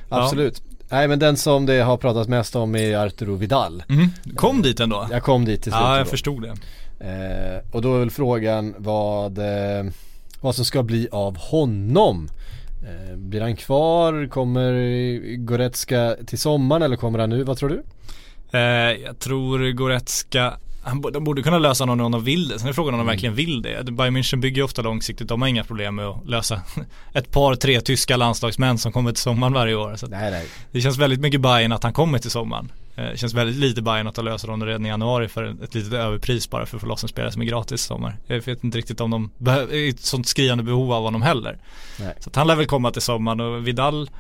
[0.08, 0.32] Ja.
[0.90, 3.82] Nej men den som det har pratats mest om är Arturo Vidal.
[3.88, 4.08] mm.
[4.36, 5.08] Kom dit ändå.
[5.10, 5.82] Jag kom dit till slut.
[5.82, 6.10] Ja, jag då.
[6.10, 6.54] förstod det.
[7.00, 9.84] Eh, och då är väl frågan vad, eh,
[10.40, 12.28] vad som ska bli av honom.
[12.82, 14.28] Eh, blir han kvar?
[14.28, 14.72] Kommer
[15.36, 17.42] Goretzka till sommaren eller kommer han nu?
[17.44, 17.82] Vad tror du?
[18.58, 20.52] Eh, jag tror Goretzka
[20.82, 22.58] han, de borde kunna lösa någon om de vill det.
[22.58, 23.84] Sen är frågan om de verkligen vill det.
[23.92, 25.28] Bayern München bygger ju ofta långsiktigt.
[25.28, 26.62] De har inga problem med att lösa
[27.12, 29.96] ett par, tre tyska landslagsmän som kommer till sommaren varje år.
[29.96, 30.46] Så Nej nej.
[30.72, 32.72] det känns väldigt mycket Bayern att han kommer till sommaren.
[32.96, 35.74] Eh, Det känns väldigt lite Bayern att de löser dem redan i januari för ett
[35.74, 38.16] litet överpris bara för att få loss en spelare som är gratis i sommar.
[38.26, 41.58] Jag vet inte riktigt om de är ett sånt skriande behov av honom heller.
[42.00, 42.14] Nej.
[42.20, 44.10] Så att han lär väl komma till sommaren och Vidal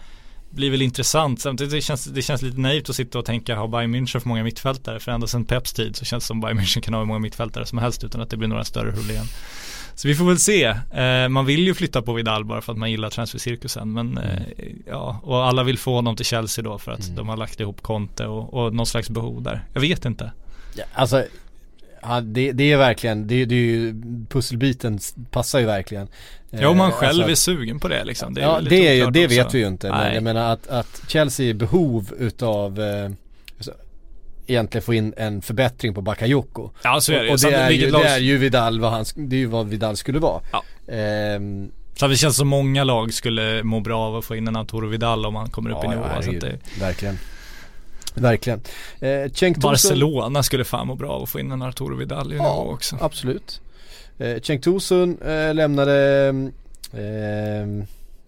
[0.50, 1.40] blir väl intressant.
[1.40, 4.28] Samtidigt det känns det känns lite naivt att sitta och tänka har Bayern München för
[4.28, 5.00] många mittfältare?
[5.00, 7.18] För ända sedan Peps tid så känns det som Bayern München kan ha hur många
[7.18, 9.24] mittfältare som helst utan att det blir några större problem.
[9.94, 10.64] Så vi får väl se.
[10.94, 13.92] Eh, man vill ju flytta på Vidal bara för att man gillar transfercirkusen.
[13.92, 14.42] Men eh,
[14.86, 17.82] ja, och alla vill få honom till Chelsea då för att de har lagt ihop
[17.82, 19.64] Conte och, och någon slags behov där.
[19.72, 20.32] Jag vet inte.
[20.74, 21.24] Ja, alltså
[22.02, 23.94] ja, det, det är verkligen, det, det är ju,
[24.28, 24.98] pusselbiten
[25.30, 26.08] passar ju verkligen.
[26.50, 28.34] Ja, om man Eh, själv alltså- är sugen på det liksom.
[28.34, 29.42] Det är ja det, är det också.
[29.44, 29.88] vet vi ju inte.
[29.90, 30.14] Men Nej.
[30.14, 33.10] jag menar att, att Chelsea är i behov utav eh,
[33.56, 33.72] alltså,
[34.46, 36.70] egentligen få in en förbättring på Bakayoko.
[36.82, 39.36] Ja, så är det och det är, ju, det är ju Vidal vad han, det
[39.36, 40.40] är ju vad Vidal skulle vara.
[40.52, 40.62] Ja.
[40.94, 44.56] Ehm, Så det känns som många lag skulle må bra av att få in en
[44.56, 46.02] Arturo Vidal om han kommer upp i nivå.
[46.02, 46.42] så att herregud.
[46.42, 47.18] det, Verkligen.
[48.14, 48.60] Verkligen.
[49.00, 52.34] Eh, Cenk Barcelona skulle fan må bra av att få in en Arturo Vidal i
[52.34, 52.98] nivå Ja, också.
[53.00, 53.60] absolut.
[54.18, 56.28] Eh, Cenk Tosun eh, lämnade,
[56.92, 57.84] eh,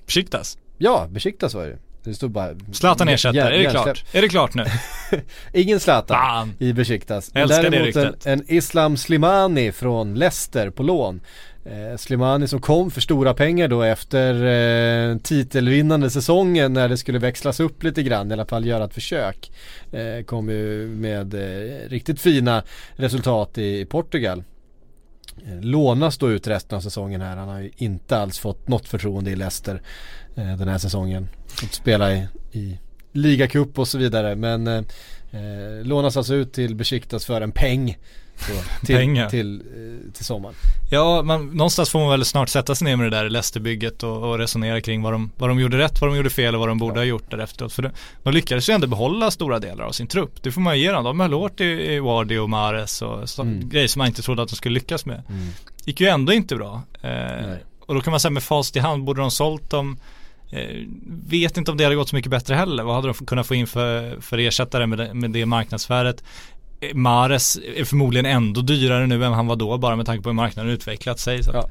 [0.06, 0.58] Besiktas.
[0.78, 4.04] ja Besiktas var det Det stod bara Zlatan ersätter, Jär- är det klart?
[4.12, 4.64] Är det klart nu?
[5.52, 7.30] Ingen Zlatan i Besiktas.
[7.34, 8.26] Älskar det Däremot en, ryktet.
[8.26, 11.20] en Islam Slimani från Leicester på lån.
[11.64, 17.18] Eh, Slimani som kom för stora pengar då efter eh, titelvinnande säsongen när det skulle
[17.18, 19.52] växlas upp lite grann, i alla fall göra ett försök.
[19.92, 22.62] Eh, kom ju med eh, riktigt fina
[22.96, 24.44] resultat i Portugal.
[25.46, 27.36] Eh, lånas då ut resten av säsongen här.
[27.36, 29.82] Han har ju inte alls fått något förtroende i Leicester
[30.34, 31.28] eh, den här säsongen.
[31.46, 32.78] Fått spela i, i
[33.12, 34.34] ligacup och så vidare.
[34.34, 34.82] Men eh,
[35.32, 37.98] eh, lånas alltså ut till Besiktas för en peng.
[38.36, 38.52] Så,
[38.86, 39.28] till, Pengar.
[39.30, 40.54] till, eh, till sommaren.
[40.90, 44.30] Ja, man, någonstans får man väl snart sätta sig ner med det där Leicesterbygget och,
[44.30, 46.68] och resonera kring vad de, vad de gjorde rätt, vad de gjorde fel och vad
[46.68, 47.68] de borde ha gjort därefter.
[47.68, 47.90] För de,
[48.22, 50.42] de lyckades ju ändå behålla stora delar av sin trupp.
[50.42, 51.04] Det får man ju ge dem.
[51.04, 53.68] De höll hårt i, i Wardy och Mares och så, Mm.
[53.68, 55.22] grejer som man inte trodde att de skulle lyckas med.
[55.84, 56.82] Gick ju ändå inte bra.
[57.02, 59.98] Eh, och då kan man säga med fast i hand, borde de sålt dem?
[60.52, 60.86] Eh,
[61.28, 62.82] vet inte om det hade gått så mycket bättre heller.
[62.82, 66.24] Vad hade de kunnat få in för, för ersättare med det, med det marknadsvärdet?
[66.80, 70.28] Eh, Mares är förmodligen ändå dyrare nu än han var då bara med tanke på
[70.28, 71.42] hur marknaden utvecklat sig.
[71.42, 71.68] Så att, Ja.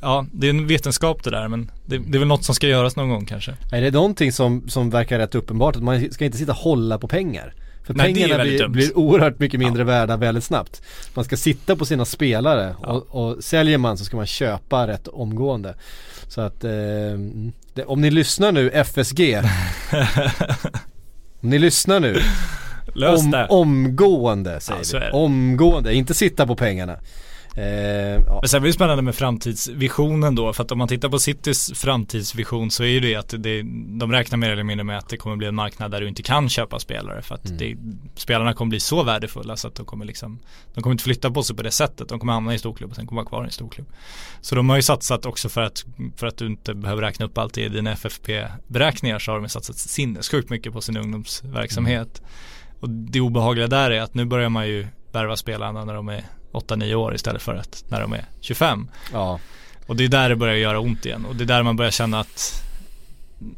[0.00, 0.26] ja.
[0.32, 2.96] det är en vetenskap det där men det, det är väl något som ska göras
[2.96, 3.54] någon gång kanske.
[3.72, 6.58] Nej, det är någonting som, som verkar rätt uppenbart att man ska inte sitta och
[6.58, 7.54] hålla på pengar.
[7.84, 10.82] För Nej, pengarna blir, blir oerhört mycket mindre värda väldigt snabbt.
[11.14, 15.08] Man ska sitta på sina spelare och, och säljer man så ska man köpa rätt
[15.08, 15.74] omgående.
[16.28, 16.70] Så att eh,
[17.74, 19.38] det, om ni lyssnar nu FSG
[21.40, 22.20] Om ni lyssnar nu
[22.94, 23.46] Lös om, det.
[23.46, 25.10] Omgående säger Ja, vi.
[25.12, 26.96] Omgående, inte sitta på pengarna.
[27.56, 27.64] Eh,
[28.26, 28.38] ja.
[28.40, 30.52] Men sen blir det spännande med framtidsvisionen då.
[30.52, 33.62] För att om man tittar på Citys framtidsvision så är ju det att det,
[33.98, 36.22] de räknar mer eller mindre med att det kommer bli en marknad där du inte
[36.22, 37.22] kan köpa spelare.
[37.22, 37.76] För att det,
[38.14, 40.38] spelarna kommer bli så värdefulla så att de kommer liksom
[40.74, 42.08] De kommer inte flytta på sig på det sättet.
[42.08, 43.86] De kommer hamna i en storklubb och sen kommer vara kvar i en storklubb.
[44.40, 45.84] Så de har ju satsat också för att,
[46.16, 49.76] för att du inte behöver räkna upp allt i dina FFP-beräkningar så har de satsat
[49.76, 52.22] sinnessjukt mycket på sin ungdomsverksamhet.
[52.80, 56.24] Och det obehagliga där är att nu börjar man ju värva spelarna när de är
[56.54, 58.88] 8-9 år istället för att när de är 25.
[59.12, 59.40] ja.
[59.86, 61.90] Och det är där det börjar göra ont igen och det är där man börjar
[61.90, 62.62] känna att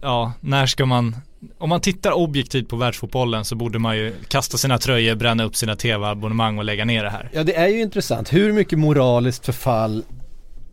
[0.00, 1.16] ja, när ska man
[1.58, 5.56] om man tittar objektivt på världsfotbollen så borde man ju kasta sina tröjor, bränna upp
[5.56, 7.30] sina tv-abonnemang och lägga ner det här.
[7.32, 10.04] Ja det är ju intressant, hur mycket moraliskt förfall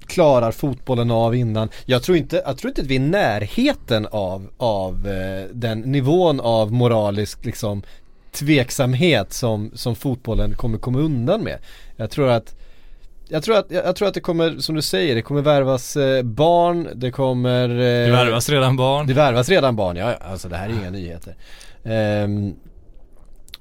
[0.06, 1.70] klarar fotbollen av innan?
[1.86, 5.80] Jag tror inte, jag tror inte att vi är i närheten av, av eh, den
[5.80, 7.84] nivån av moralisk liksom
[8.32, 11.60] tveksamhet som, som fotbollen kommer komma undan med.
[11.96, 12.56] Jag tror att
[13.30, 16.24] jag tror, att, jag tror att det kommer, som du säger, det kommer värvas eh,
[16.24, 19.08] barn, det kommer eh, Det värvas redan barn.
[19.08, 21.36] Det värvas redan barn, ja alltså det här är inga nyheter.
[21.84, 22.56] Ehm,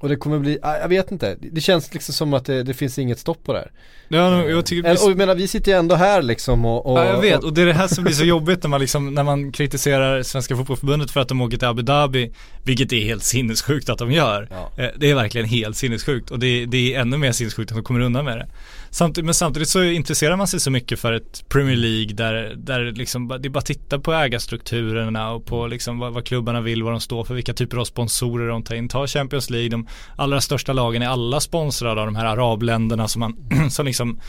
[0.03, 2.73] och det kommer bli, ah, jag vet inte, det känns liksom som att det, det
[2.73, 3.71] finns inget stopp på det här.
[4.07, 6.99] Ja, jag tycker Eller, och jag menar, vi sitter ju ändå här liksom och, och
[6.99, 7.43] Ja jag vet.
[7.43, 10.23] och det är det här som blir så jobbigt när man liksom, när man kritiserar
[10.23, 12.31] Svenska Fotbollförbundet för att de åker till Abu Dhabi
[12.63, 14.49] Vilket är helt sinnessjukt att de gör.
[14.51, 14.83] Ja.
[14.83, 16.31] Eh, Det är verkligen helt sinnessjukt.
[16.31, 18.47] Och det, det är ännu mer sinnessjukt att de kommer undan med det
[18.93, 22.91] Samtidigt, Men samtidigt så intresserar man sig så mycket för ett Premier League där, där
[22.91, 26.83] liksom, det är bara att titta på ägarstrukturerna och på liksom vad, vad klubbarna vill,
[26.83, 28.89] vad de står för, vilka typer av sponsorer de tar in.
[28.89, 33.19] Ta Champions League, de allra största lagen är alla sponsrade av de här arabländerna som
[33.19, 33.35] man,
[33.69, 34.19] som liksom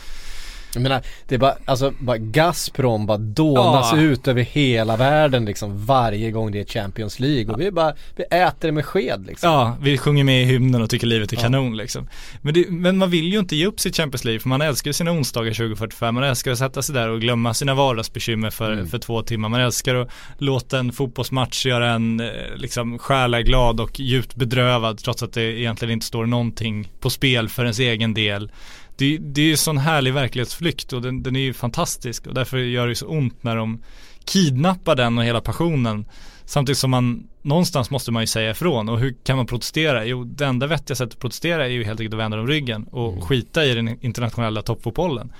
[0.75, 3.99] jag menar, det är bara, alltså bara Gazprom bara dånas Ja.
[3.99, 8.23] ut över hela världen liksom varje gång det är Champions League och vi bara, vi
[8.23, 9.49] äter det med sked liksom.
[9.49, 12.07] Ja, vi sjunger med i hymnen och tycker livet är kanon liksom.
[12.41, 14.91] Men, det, men man vill ju inte ge upp sitt Champions League för man älskar
[14.91, 16.15] sina onsdagar 2045.
[16.15, 19.49] Man älskar att sätta sig där och glömma sina vardagsbekymmer för, för två timmar.
[19.49, 25.23] Man älskar att låta en fotbollsmatch göra en eh, liksom själaglad och djupt bedrövad trots
[25.23, 28.51] att det egentligen inte står någonting på spel för ens egen del.
[28.95, 32.57] Det, det är ju sån härlig verklighetsflykt och den, den är ju fantastisk och därför
[32.57, 33.83] gör det ju så ont när de
[34.25, 36.05] kidnappar den och hela passionen
[36.45, 40.05] Samtidigt som man någonstans måste man ju säga ifrån och hur kan man protestera?
[40.05, 42.83] Jo, det enda vettiga sättet att protestera är ju helt enkelt att vända dem ryggen
[42.83, 45.33] och skita i den internationella toppfotbollen.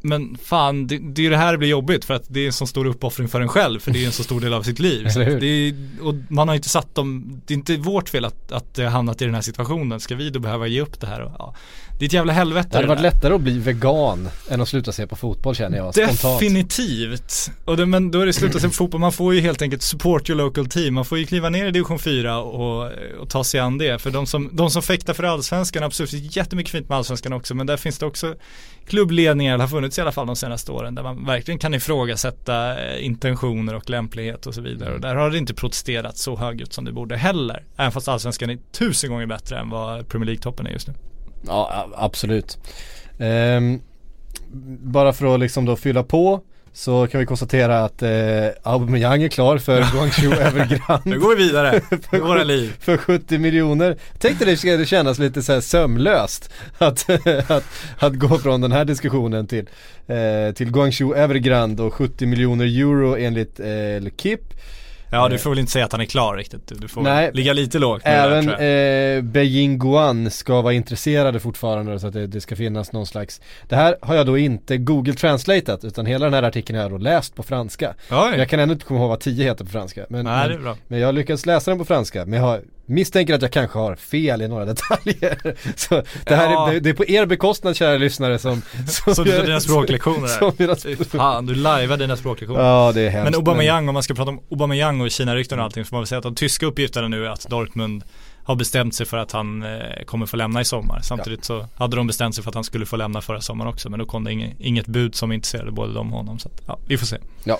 [0.00, 2.46] Men fan, det, det är ju det här det blir jobbigt för att det är
[2.46, 4.62] en så stor uppoffring för en själv för det är en så stor del av
[4.62, 5.06] sitt liv.
[5.16, 5.74] Är,
[6.06, 8.90] och man har inte satt dem, det är inte vårt fel att, att det har
[8.90, 10.00] hamnat i den här situationen.
[10.00, 11.20] Ska vi då behöva ge upp det här?
[11.20, 11.54] Och, ja,
[11.98, 12.68] det är ett jävla helvete.
[12.70, 15.94] Det hade varit lättare att bli vegan än att sluta se på fotboll känner jag
[15.94, 16.40] spontant.
[16.40, 17.50] Definitivt.
[17.64, 19.00] Och det, men då är det slut att se på fotboll.
[19.00, 20.94] Man får ju helt enkelt support your local team.
[20.94, 23.98] Man får ju kliva ner i division 4 och, och ta sig an det.
[23.98, 27.32] För de som, de som fäktar för allsvenskan, absolut, det är jättemycket fint med allsvenskan
[27.32, 27.54] också.
[27.54, 28.34] Men där finns det också
[28.86, 32.84] klubbledningar, eller har funnits i alla fall de senaste åren, där man verkligen kan ifrågasätta
[32.84, 34.94] eh, intentioner och lämplighet och så vidare.
[34.94, 37.64] Och där har det inte protesterat så högljutt som det borde heller.
[37.76, 40.94] Även fast allsvenskan är tusen gånger bättre än vad Premier League-toppen är just nu.
[41.46, 42.58] Ja, absolut.
[43.18, 43.80] Ehm,
[44.80, 46.40] bara för att liksom då fylla på
[46.72, 51.42] så kan vi konstatera att eh, Aubameyang är klar för Guangzhou Nu Evergrande går vi
[51.44, 51.80] vidare
[52.12, 52.72] i våra liv.
[52.80, 53.96] för 70 miljoner.
[54.18, 57.10] Tänk dig det ska kännas lite så här sömlöst att,
[57.50, 57.64] att,
[57.98, 59.68] att gå från den här diskussionen till,
[60.06, 64.40] eh, till Guangzhou Evergrande och 70 miljoner euro enligt eh, Kip.
[65.14, 66.72] Ja du får väl inte säga att han är klar riktigt.
[66.80, 67.30] Du får Nej.
[67.34, 72.26] ligga lite lågt där, Även eh, Beijing Guan ska vara intresserade fortfarande så att det,
[72.26, 76.24] det ska finnas någon slags Det här har jag då inte Google translatat utan hela
[76.24, 78.34] den här artikeln har jag då läst på franska Oj.
[78.36, 81.00] Jag kan ändå inte komma ihåg vad 10 heter på franska men, Nej, men, men
[81.00, 83.96] jag har lyckats läsa den på franska men jag har misstänker att jag kanske har
[83.96, 86.72] fel i några detaljer Så det här Ja.
[86.72, 88.62] är, det, är på er bekostnad kära lyssnare som
[89.14, 92.60] Som, du tar dina språklektioner som mina Fy Fan, du lajvar dina språklektioner.
[92.60, 95.64] Ja det är hemskt Men Aubameyang, om man ska prata om Aubameyang och Kina-rykten och
[95.64, 98.04] allting, så får man väl säga att de tyska uppgifterna nu är att Dortmund
[98.44, 101.00] har bestämt sig för att han eh, kommer få lämna i sommar.
[101.02, 103.90] Samtidigt så hade de bestämt sig för att han skulle få lämna förra sommaren också.
[103.90, 106.38] Men då kom det inget, inget bud som intresserade både de och honom.
[106.38, 107.16] Så att, ja, vi får se.
[107.44, 107.58] Ja,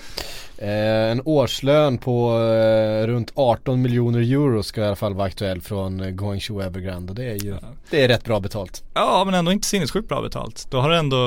[0.57, 5.61] eh, en årslön på eh, runt 18 miljoner euro ska i alla fall vara aktuell
[5.61, 7.55] från eh, Guangzhou Evergrande det är ju,
[7.89, 8.83] det är rätt bra betalt.
[8.93, 10.67] Ja, men ändå inte sinnessjukt bra betalt.
[10.71, 11.17] Då har det ändå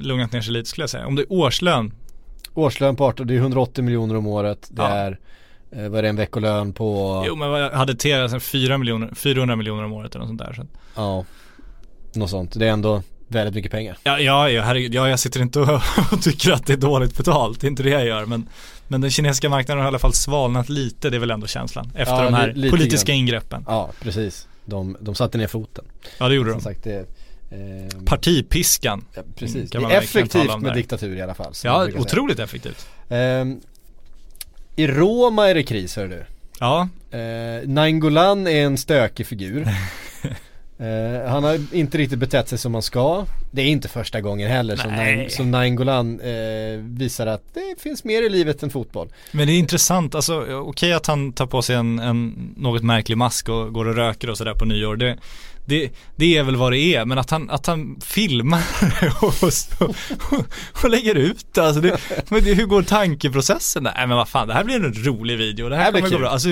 [0.00, 1.06] lugnat ner sig lite skulle jag säga.
[1.06, 1.92] Om det är årslön,
[2.54, 4.88] Årslön på 18, det är 180 miljoner om året, det Ja.
[4.88, 5.18] är,
[5.72, 9.56] eh, vad är det, en veckolön på, jo men hade T alltså 4 miljoner, 400
[9.56, 10.52] miljoner om året eller något sånt där.
[10.52, 10.66] Så.
[10.96, 11.24] ja,
[12.14, 12.58] något sånt.
[12.58, 13.98] Det är ändå väldigt mycket pengar.
[14.02, 15.68] Ja, ja, ja, herregud, ja, jag sitter inte och,
[16.12, 18.26] och tycker att det är dåligt betalt, det är inte det jag gör.
[18.26, 18.48] Men,
[18.88, 21.92] men den kinesiska marknaden har i alla fall svalnat lite, det är väl ändå känslan.
[21.94, 23.18] Efter Ja, de här li- lite politiska grann.
[23.18, 23.64] ingreppen.
[23.66, 24.48] Ja, precis.
[24.64, 25.84] De, de satte ner foten.
[26.18, 26.64] Ja, det gjorde Som de.
[26.64, 26.98] sagt, det,
[27.50, 29.04] eh, Partipiskan.
[29.14, 29.70] ja, precis.
[29.70, 30.74] Det är effektivt med där.
[30.74, 31.52] diktatur i alla fall.
[31.64, 32.02] Ja, brukar säga.
[32.02, 32.86] otroligt effektivt.
[33.08, 33.60] Ehm,
[34.80, 36.24] I Roma är det kris hör du.
[36.60, 39.68] Ja, Eh, Nainggolan är en stökig figur.
[40.80, 43.26] Eh, han har inte riktigt betett sig som man ska.
[43.50, 45.16] Det är inte första gången heller som, Nej.
[45.16, 49.08] Naing, som Nainggolan eh, visar att det finns mer i livet än fotboll.
[49.32, 53.16] Men det är intressant, alltså okej att han tar på sig en, en något märklig
[53.16, 54.96] mask och går och röker och sådär på nyår.
[54.96, 55.18] Det,
[55.64, 58.62] det, det är väl vad det är, men att han, att han filmar
[59.22, 60.44] och, och,
[60.82, 63.92] och lägger ut det, alltså det, men det, hur går tankeprocessen där?
[63.96, 66.12] Nej men vad fan, det här blir en rolig video, det här, här blir kommer
[66.12, 66.28] gå bra.
[66.28, 66.48] Alltså,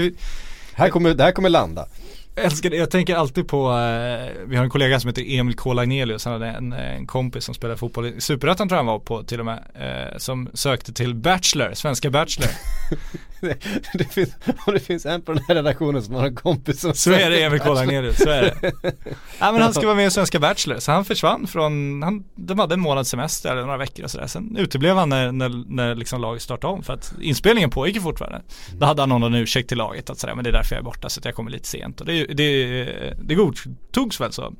[0.72, 1.86] Här kommer, det här kommer landa.
[2.34, 5.56] jag älskar det, jag tänker alltid på, eh, vi har en kollega som heter Emil
[5.56, 5.72] K.
[5.72, 8.98] Lagnelius, han hade en, en kompis som spelade fotboll i Superettan tror jag han var
[8.98, 12.50] på till och med, eh, som sökte till Bachelor, svenska Bachelor.
[13.40, 13.56] det,
[13.94, 14.30] det finns,
[14.66, 17.30] och det finns en på den här redaktionen som har en kompis som Så är
[17.30, 17.74] det Emil K.
[17.74, 18.72] Lagnelius, så är det.
[19.38, 22.58] Ja men han ska vara med i Svenska Bachelor, så han försvann från, han, de
[22.58, 24.26] hade en månads semester eller några veckor och sådär.
[24.26, 28.00] Sen uteblev han när, när, när liksom laget startade om för att inspelningen pågick ju
[28.00, 28.42] fortfarande.
[28.72, 30.84] Då hade han någon ursäkt till laget att sådär, men det är därför jag är
[30.84, 32.00] borta så att jag kommer lite sent.
[32.00, 34.54] Och det, det, det godtogs väl så.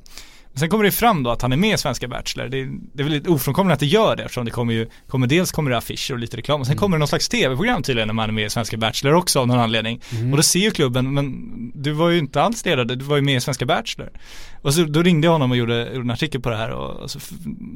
[0.59, 2.47] Sen kommer det fram då att han är med i Svenska Bachelor.
[2.47, 5.27] Det, det är väl lite ofrånkomligt att det gör det eftersom det kommer ju, kommer
[5.27, 8.07] dels kommer det affischer och lite reklam och sen kommer det någon slags tv-program tydligen
[8.07, 10.01] när man är med i Svenska Bachelor också av någon anledning.
[10.31, 13.15] Och då ser ju klubben, men du var ju inte alls det då, du var
[13.15, 14.09] ju med i Svenska Bachelor.
[14.61, 16.95] Och så då ringde jag honom och gjorde, gjorde en artikel på det här och,
[16.95, 17.19] och så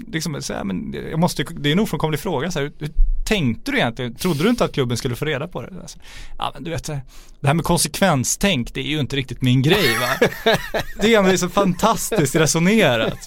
[0.07, 2.89] liksom så här, men jag måste, det är en ofrånkomlig fråga så här, hur,
[3.25, 4.15] tänkte du egentligen?
[4.15, 5.81] Trodde du inte att klubben skulle få reda på det?
[5.81, 5.99] Alltså,
[6.38, 6.86] ja men du vet,
[7.39, 10.27] det här med konsekvenstänk det är ju inte riktigt min grej va.
[11.01, 12.72] Det är så fantastiskt resonerat.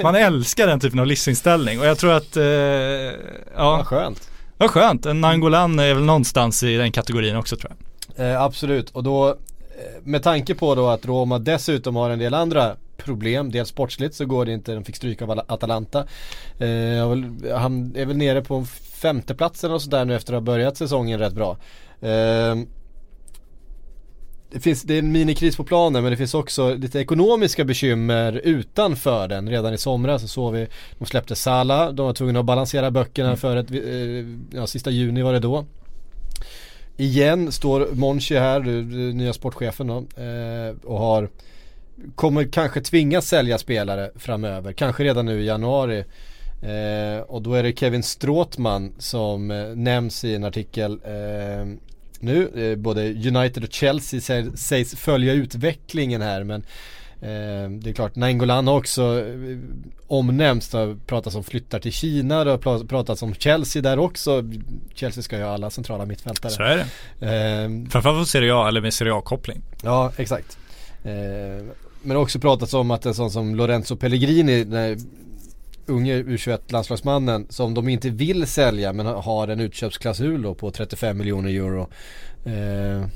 [0.02, 3.12] Man älskar den typen av livsinställning och jag tror att, eh, Ja,
[3.56, 4.30] ja, skönt.
[4.58, 5.06] vad skönt.
[5.06, 7.72] En Nangolan är väl någonstans i den kategorin också tror
[8.16, 8.30] jag.
[8.30, 9.34] Eh, absolut, och då eh,
[10.04, 14.24] med tanke på då att Roma dessutom har en del andra problem, dels sportsligt så
[14.26, 15.98] går det inte, de fick stryka av Al- Atalanta.
[16.58, 18.66] Eh, han är väl nere på en
[19.02, 21.56] femteplatsen och sådär nu efter att ha börjat säsongen rätt bra.
[22.00, 22.56] Eh,
[24.50, 28.32] det, finns, det är en minikris på planen men det finns också lite ekonomiska bekymmer
[28.44, 29.48] utanför den.
[29.48, 30.66] Redan i somras så såg vi,
[30.98, 35.22] de släppte Sala, de var tvungna att balansera böckerna för ett, eh, ja sista juni
[35.22, 35.66] var det då.
[36.96, 38.60] Igen står Monchi här,
[39.12, 41.28] nya sportchefen då, eh, och har
[42.14, 46.04] Kommer kanske tvingas sälja spelare framöver, kanske redan nu i januari.
[46.62, 51.66] Eh, och då är det Kevin Stråtman som eh, nämns i en artikel eh,
[52.26, 52.70] nu.
[52.72, 56.62] Eh, både United och Chelsea sä- sägs följa utvecklingen här men
[57.20, 59.58] eh, det är klart, Nainggolan har också eh,
[60.06, 64.42] omnämnts, det har pratats om flyttar till Kina, det har pratats om Chelsea där också.
[64.94, 66.52] Chelsea ska ju ha alla centrala mittfältare.
[66.52, 67.26] Så är det.
[67.26, 69.62] Eh, Framförallt på Serie A eller med Serie A-koppling.
[69.82, 70.58] Ja, exakt.
[71.04, 71.64] Eh,
[72.02, 74.64] men också pratats om att en sån som Lorenzo Pellegrini,
[75.86, 81.18] unge U21 landslagsmannen som de inte vill sälja men har en utköpsklausul då på 35
[81.18, 81.88] miljoner euro.
[82.44, 83.08] Eh,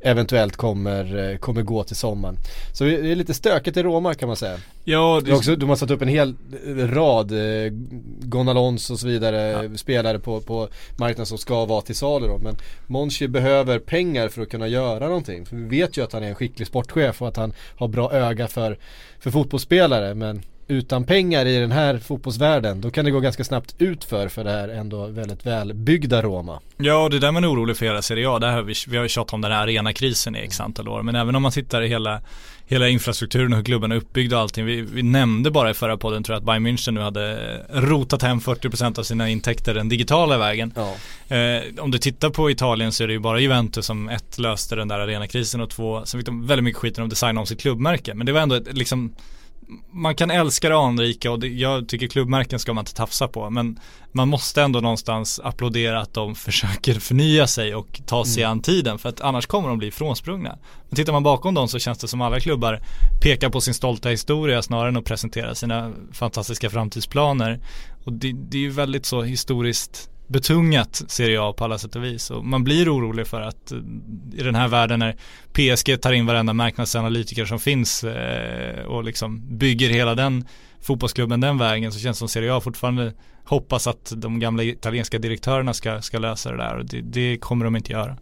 [0.00, 2.36] eventuellt kommer, eh, kommer gå till sommaren.
[2.72, 4.58] Så det är lite stökigt i Roma kan man säga.
[4.84, 6.34] Ja, Det också, de har satt upp en hel
[6.76, 7.72] rad, eh,
[8.20, 12.38] Gonalons och så vidare, spelare på, på marknaden som ska vara till salu då.
[12.38, 12.56] Men
[12.86, 15.46] Monchi behöver pengar för att kunna göra någonting.
[15.46, 18.12] För vi vet ju att han är en skicklig sportchef och att han har bra
[18.12, 18.78] öga för,
[19.18, 20.14] för fotbollsspelare.
[20.14, 24.44] Men utan pengar i den här fotbollsvärlden då kan det gå ganska snabbt utför för
[24.44, 26.60] det här ändå väldigt välbyggda Roma.
[26.76, 28.38] Ja, det är där man är orolig för hela Serie A.
[28.38, 31.02] Där har vi, vi har ju tjatat om den här arenakrisen i x antal år.
[31.02, 32.20] Men även om man tittar i hela,
[32.66, 34.64] hela infrastrukturen och hur klubben är uppbyggd och allting.
[34.64, 38.22] Vi, vi nämnde bara i förra podden tror jag att Bayern München nu hade rotat
[38.22, 40.72] hem 40% av sina intäkter den digitala vägen.
[40.76, 40.94] Ja.
[41.36, 44.76] Eh, om du tittar på Italien så är det ju bara Juventus som ett löste
[44.76, 47.46] den där arenakrisen och två, sen fick de väldigt mycket skit när de designade om
[47.46, 48.14] sitt klubbmärke.
[48.14, 49.14] Men det var ändå ett, liksom
[49.92, 53.50] man kan älska det anrika och det, jag tycker klubbmärken ska man inte tafsa på
[53.50, 53.80] men
[54.12, 58.98] man måste ändå någonstans applådera att de försöker förnya sig och ta sig an tiden
[58.98, 60.58] för att annars kommer de bli frånsprungna.
[60.88, 62.80] Men tittar man bakom dem så känns det som alla klubbar
[63.22, 67.60] pekar på sin stolta historia snarare än att presentera sina fantastiska framtidsplaner.
[68.04, 72.04] Och det, det är ju väldigt så historiskt betungat Serie A på alla sätt och
[72.04, 73.78] vis och man blir orolig för att eh,
[74.32, 75.16] i den här världen när
[75.52, 80.44] PSG tar in varenda marknadsanalytiker som finns eh, och liksom bygger hela den
[80.80, 83.12] fotbollsklubben den vägen så känns det som Serie A fortfarande
[83.44, 87.64] hoppas att de gamla italienska direktörerna ska, ska lösa det där och det, det kommer
[87.64, 88.16] de inte göra.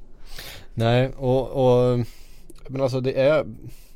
[0.75, 2.07] Nej, och, och
[2.69, 3.45] men alltså det är,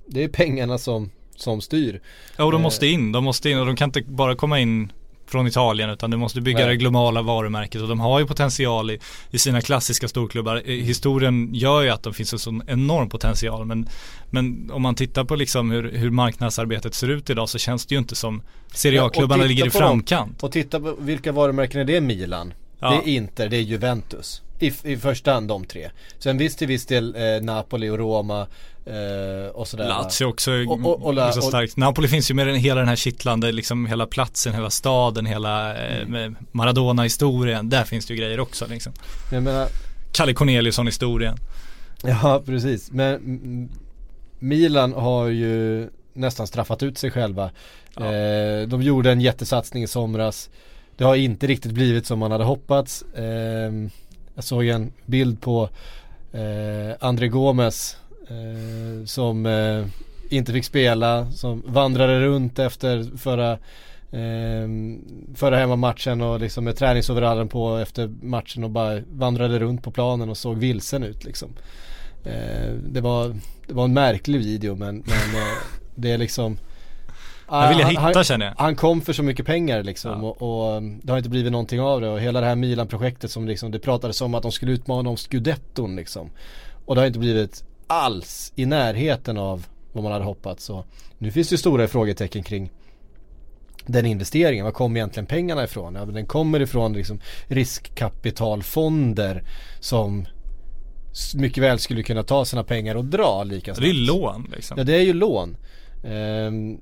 [0.06, 2.00] det är pengarna som, som styr.
[2.36, 2.62] Ja och de Eh.
[2.62, 4.92] måste in, de måste in och de kan inte bara komma in
[5.32, 6.68] från Italien utan du måste bygga Nej.
[6.68, 8.98] det globala varumärket och de har ju potential i,
[9.30, 10.56] i sina klassiska storklubbar.
[10.56, 13.88] Eh, Historien gör ju att de finns en sån enorm potential men,
[14.30, 17.94] men om man tittar på liksom hur, hur marknadsarbetet ser ut idag så känns det
[17.94, 18.42] ju inte som
[18.74, 19.88] Serie Ja, A-klubbarna titta ligger i på dem.
[19.88, 20.42] framkant.
[20.42, 22.54] Och titta på vilka varumärken är det Milan?
[22.80, 22.90] Ja.
[23.04, 24.42] Det är Inter, det är Juventus.
[24.66, 25.90] I, I första hand de tre.
[26.18, 28.46] Sen visst till viss del eh, Napoli och Roma
[28.86, 29.88] eh, och sådär.
[29.88, 31.76] Lazio också Och- och- och också starkt.
[31.76, 35.76] Napoli finns ju med den, hela den här kittlande, liksom hela platsen, hela staden, hela
[35.86, 37.68] eh, med Maradona-historien.
[37.68, 38.92] Där finns det ju grejer också liksom.
[39.32, 39.66] Jag menar,
[40.12, 41.36] Kalle Corneliusson-historien.
[42.04, 42.90] Ja, precis.
[42.90, 43.68] Men mm,
[44.38, 47.50] Milan har ju nästan straffat ut sig själva.
[47.96, 48.12] Ja.
[48.14, 50.50] Eh, de gjorde en jättesatsning i somras.
[50.96, 53.02] Det har inte riktigt blivit som man hade hoppats.
[53.02, 53.72] Eh,
[54.34, 55.68] jag såg en bild på
[56.32, 57.96] eh, André Gomes
[58.28, 59.86] eh, som eh,
[60.30, 63.52] inte fick spela, som vandrade runt efter förra
[64.10, 64.68] eh,
[65.34, 70.30] förra hemmamatchen och liksom med träningsoverallen på efter matchen och bara vandrade runt på planen
[70.30, 71.48] och såg vilsen ut liksom.
[72.24, 75.58] Eh, det, var, det var en märklig video men, men eh,
[75.94, 76.58] det är liksom
[77.60, 78.54] jag vill jag han- hitta han, känner jag.
[78.58, 80.28] han kom för så mycket pengar liksom Ja.
[80.28, 83.30] och, och um, det har inte blivit någonting av det och hela det här Milan-projektet
[83.30, 86.30] som liksom det pratades om att de skulle utmana om scudetton liksom.
[86.84, 90.84] Och det har inte blivit alls i närheten av vad man hade hoppats så
[91.18, 92.70] nu finns det stora frågetecken kring
[93.86, 95.94] den investeringen, var kommer egentligen pengarna ifrån?
[95.94, 97.20] Ja, den kommer ifrån liksom
[98.12, 99.44] riskkapitalfonder
[99.80, 100.26] som
[101.34, 104.06] mycket väl skulle kunna ta sina pengar och dra lika Det är snabbt.
[104.08, 104.78] lån liksom.
[104.78, 105.56] Ja det är ju lån.
[106.04, 106.80] Ehm,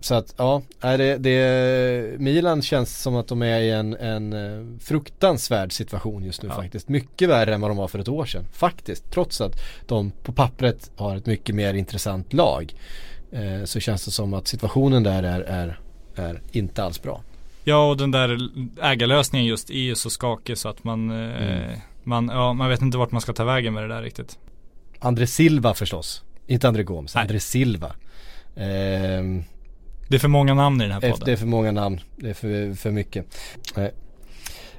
[0.00, 4.78] så att ja, det, det, Milan känns som att de är i en, en eh,
[4.80, 6.54] fruktansvärd situation just nu Ja.
[6.54, 6.88] faktiskt.
[6.88, 8.44] Mycket värre än vad de var för ett år sedan.
[8.52, 9.52] Faktiskt, trots att
[9.86, 12.74] de på pappret har ett mycket mer intressant lag.
[13.32, 15.80] Eh, så känns det som att situationen där är, är,
[16.16, 17.22] är inte alls bra.
[17.64, 18.38] Ja och den där
[18.82, 21.78] ägarlösningen just är ju så skakig så att man, eh, Mm.
[22.04, 24.38] man, ja, man vet inte vart man ska ta vägen med det där riktigt.
[24.98, 26.22] André Silva förstås.
[26.46, 27.22] Inte André Gomes, Nej.
[27.22, 27.92] André Silva.
[28.56, 29.44] Ehm,
[30.08, 31.22] Det är för många namn i den här podden.
[31.24, 33.26] det är för många namn, det är för, för mycket.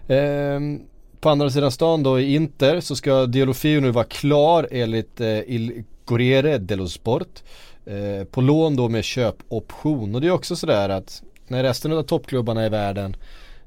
[0.07, 0.81] Ehm,
[1.19, 5.39] på andra sidan stan då i Inter så ska Diolofio nu vara klar enligt eh,
[5.39, 7.43] Il Corriere dello Sport.
[7.85, 12.03] Eh, på lån då med köpoption och det är också sådär att när resten av
[12.03, 13.15] toppklubbarna i världen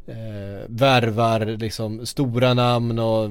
[0.06, 3.30] eh, värvar liksom stora namn och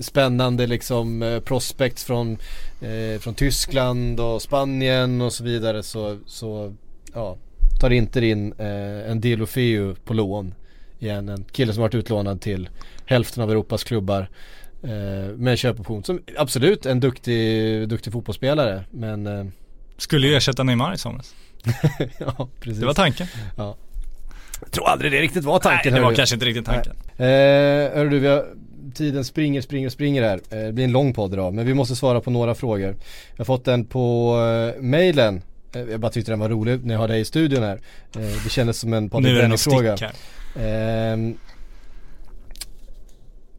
[0.00, 2.38] spännande liksom eh, prospects från,
[2.80, 6.74] eh, från Tyskland och Spanien och så vidare så, så
[7.14, 7.36] ja,
[7.82, 10.54] tar inte in eh, en Delofeu på lån
[10.98, 11.28] igen.
[11.28, 12.68] En kille som varit utlånad till
[13.06, 14.28] hälften av Europas klubbar
[14.82, 14.90] eh,
[15.36, 16.04] med köpoption.
[16.04, 19.46] Som absolut en duktig, duktig fotbollsspelare men eh,
[19.96, 21.34] Skulle ju ersätta Neymar i somras.
[22.18, 22.80] ja precis.
[22.80, 23.26] Det var tanken.
[23.56, 23.76] Jag
[24.70, 25.92] tror aldrig det riktigt var tanken.
[25.92, 26.92] Nej, det var kanske inte riktigt tanken.
[27.16, 27.26] Eh,
[27.96, 28.46] hörru du, vi har,
[28.94, 30.40] tiden springer, springer, springer här.
[30.50, 32.96] Eh, det blir en lång podd idag, men vi måste svara på några frågor.
[33.30, 34.36] Jag har fått en på
[34.76, 35.42] eh, mailen.
[35.74, 37.80] Eh, jag bara tyckte den var rolig när jag har dig i studion här.
[38.16, 39.26] Eh, det kändes som en Patrik
[40.00, 40.12] här.
[40.56, 41.38] Ehm,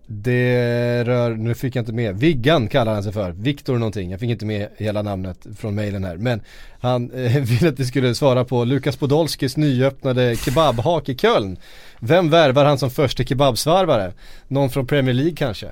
[0.06, 4.20] det rör, nu fick jag inte med, Viggan kallar han sig för, Viktor någonting, jag
[4.20, 6.18] fick inte med hela namnet från mejlen här.
[6.18, 6.42] Men
[6.80, 11.58] han eh, ville att vi skulle svara på Lukas Podolskis nyöppnade kebabhak i Köln.
[12.00, 14.14] Vem värvar han som första kebabsvarvare?
[14.48, 15.68] Någon från Premier League kanske?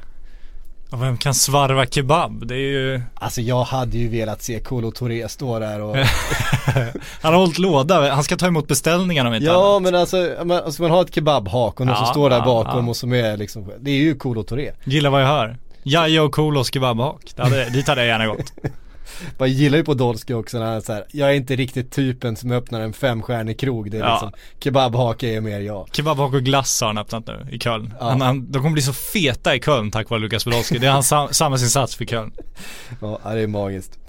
[0.92, 2.48] Och vem kan svarva kebab?
[2.48, 5.96] Det är ju Alltså jag hade ju velat se Kolo Touré stå där och
[7.22, 9.82] Han har hållit låda, han ska ta emot beställningar om inte Ja annat.
[9.82, 12.46] men alltså, man, alltså man har ett kebabhak och någon Ja, som står där ja,
[12.46, 12.90] bakom ja.
[12.90, 14.72] och som är liksom, det är ju Kolo Touré.
[14.84, 15.58] Gillar vad jag hör.
[15.84, 17.34] Jaja och Kolos kebabhak.
[17.36, 18.54] Det hade, dit hade jag gärna gått.
[19.38, 22.82] Man gillar ju Podolski också när han säger jag är inte riktigt typen som öppnar
[22.82, 23.92] en femstjärnig krog.
[23.92, 24.12] Det är Ja.
[24.14, 25.88] liksom, kebabhake är mer jag.
[25.92, 27.94] Kebabhak och glass har han öppnat nu i Köln.
[28.00, 28.10] Ja.
[28.10, 30.78] Han, han, de kommer bli så feta i Köln tack vare Lukas Podolski.
[30.78, 32.32] Det är hans sam, samhällsinsats för Köln.
[33.02, 34.00] Ja, det är magiskt.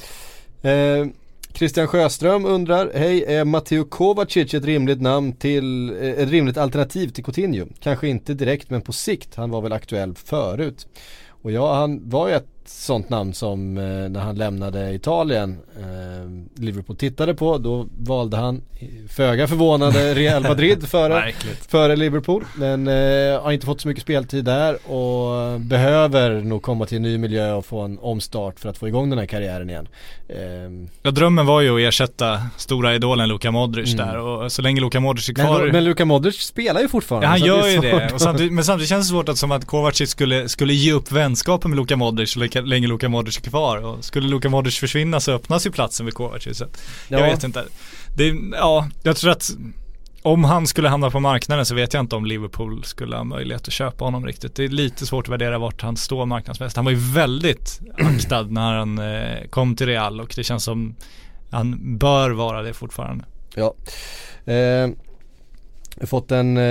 [0.63, 1.07] Eh,
[1.55, 7.09] Christian Sjöström undrar, hej, är Matteo Kovacic ett rimligt namn till, eh, ett rimligt alternativ
[7.09, 7.67] till Coutinho?
[7.81, 10.87] Kanske inte direkt men på sikt, han var väl aktuell förut.
[11.29, 16.61] Och ja, han var ju ett sånt namn som eh, när han lämnade Italien eh,
[16.63, 21.33] Liverpool tittade på, då valde han eh, föga förvånande Real Madrid före
[21.69, 22.45] före Liverpool.
[22.57, 22.87] Men
[23.43, 27.53] har inte fått så mycket speltid där och behöver nog komma till en ny miljö
[27.53, 29.89] och få en omstart för att få igång den här karriären igen.
[31.03, 34.07] Ja, drömmen var ju att ersätta stora idolen Luka Modric Mm.
[34.07, 37.27] där och så länge Luka Modric är kvar men, men Luka Modric spelar ju fortfarande.
[37.27, 38.05] Ja, han gör är ju det.
[38.07, 41.13] att- samtidigt, men samtidigt känns det svårt att som att Kovacic skulle, skulle ge upp
[41.13, 43.77] vänskapen med Luka Modric så länge- Luka Modric är kvar.
[43.77, 46.59] Och skulle Luka Modric försvinna så öppnas ju platsen vid Kovacic.
[46.59, 47.25] Så att, jag Ja.
[47.27, 47.65] vet inte.
[48.17, 49.51] Det, ja, jag tror att
[50.23, 53.69] om han skulle hamna på marknaden så vet jag inte om Liverpool skulle ha möjlighet
[53.69, 54.55] att köpa honom riktigt.
[54.55, 56.77] Det är lite svårt att värdera vart han står marknadsmässigt.
[56.77, 60.95] Han var ju väldigt aktad när han eh, kom till Real och det känns som
[61.51, 63.25] han bör vara det fortfarande.
[63.55, 63.75] Ja.
[64.53, 64.91] Eh,
[66.07, 66.63] fått en, eh,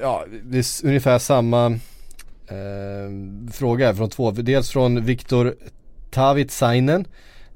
[0.00, 1.78] ja, det är ungefär samma
[2.50, 5.54] Ehm, fråga från två, dels från Viktor
[6.10, 7.04] Tavitsainen.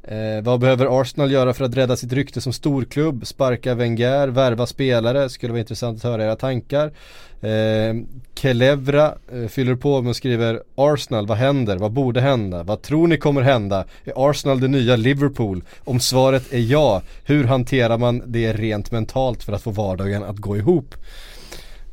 [0.02, 3.26] Eh, vad behöver Arsenal göra för att rädda sitt rykte som storklubb?
[3.26, 5.28] Sparka Wenger, värva spelare?
[5.28, 6.92] Skulle vara intressant att höra era tankar.
[7.40, 7.94] Eh,
[8.34, 11.76] Kelevra eh, fyller på med och skriver Arsenal, vad händer?
[11.76, 12.62] Vad borde hända?
[12.62, 13.84] Vad tror ni kommer hända?
[14.04, 15.64] Är Arsenal det nya Liverpool?
[15.84, 20.36] Om svaret är ja, hur hanterar man det rent mentalt för att få vardagen att
[20.36, 20.94] gå ihop?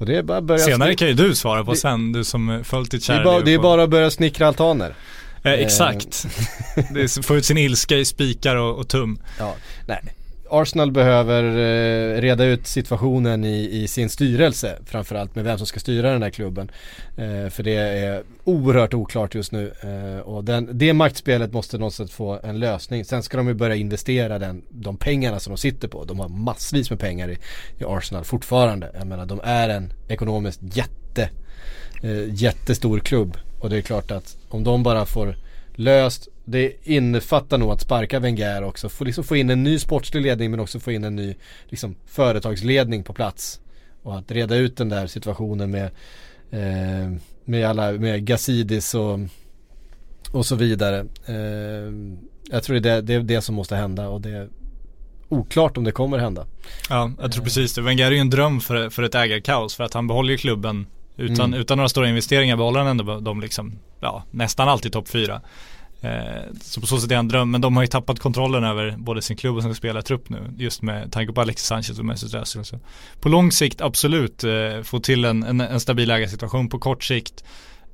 [0.01, 2.49] Och det är bara börja Senare kan ju du svara på Det- sen, du som
[2.49, 4.93] eh, följt ditt det kära är, bara, det är bara att börja snickra altaner.
[5.43, 6.25] Eh, exakt.
[6.93, 9.19] det är, får ut sin ilska i spikar och, och tum.
[9.39, 9.55] Ja,
[9.87, 10.01] nej.
[10.51, 15.79] Arsenal behöver eh, reda ut situationen i, i sin styrelse framförallt med vem som ska
[15.79, 16.71] styra den här klubben.
[17.17, 22.11] Eh, för det är oerhört oklart just nu eh, och den, det maktspelet måste någonstans
[22.11, 23.05] få en lösning.
[23.05, 26.03] Sen ska de ju börja investera den, de pengarna som de sitter på.
[26.03, 27.37] De har massvis med pengar i,
[27.77, 28.91] i Arsenal fortfarande.
[28.93, 31.29] Jag menar de är en ekonomiskt jätte,
[32.03, 35.35] eh, jättestor klubb och det är klart att om de bara får
[35.83, 36.27] löst.
[36.45, 38.89] Det innefattar nog att sparka Wenger också.
[38.89, 41.95] Få, liksom få in en ny sportslig ledning men också få in en ny liksom,
[42.05, 43.59] företagsledning på plats.
[44.03, 45.85] Och att reda ut den där situationen med,
[46.51, 49.19] eh, med alla, med Gazidis och,
[50.31, 51.05] och så vidare.
[51.25, 51.93] Eh,
[52.51, 54.49] jag tror det är det, är det som måste hända och det är
[55.29, 56.45] oklart om det kommer hända.
[56.89, 57.81] Ja, jag tror precis det.
[57.81, 60.87] Wenger är ju en dröm för, för ett ägarkaos för att han behåller ju klubben
[61.17, 61.59] utan, Mm.
[61.59, 65.41] utan några stora investeringar behåller han ändå de liksom, ja, nästan alltid topp fyra.
[66.01, 68.63] Eh, så på så sätt är han en dröm, men de har ju tappat kontrollen
[68.63, 70.53] över både sin klubb och sin spelartrupp nu.
[70.57, 72.65] Just med tanke på Alexis Sanchez och Mesut Özil.
[72.65, 72.79] Så
[73.19, 76.69] På lång sikt absolut eh, få till en, en, en stabil ägarsituation.
[76.69, 77.43] På kort sikt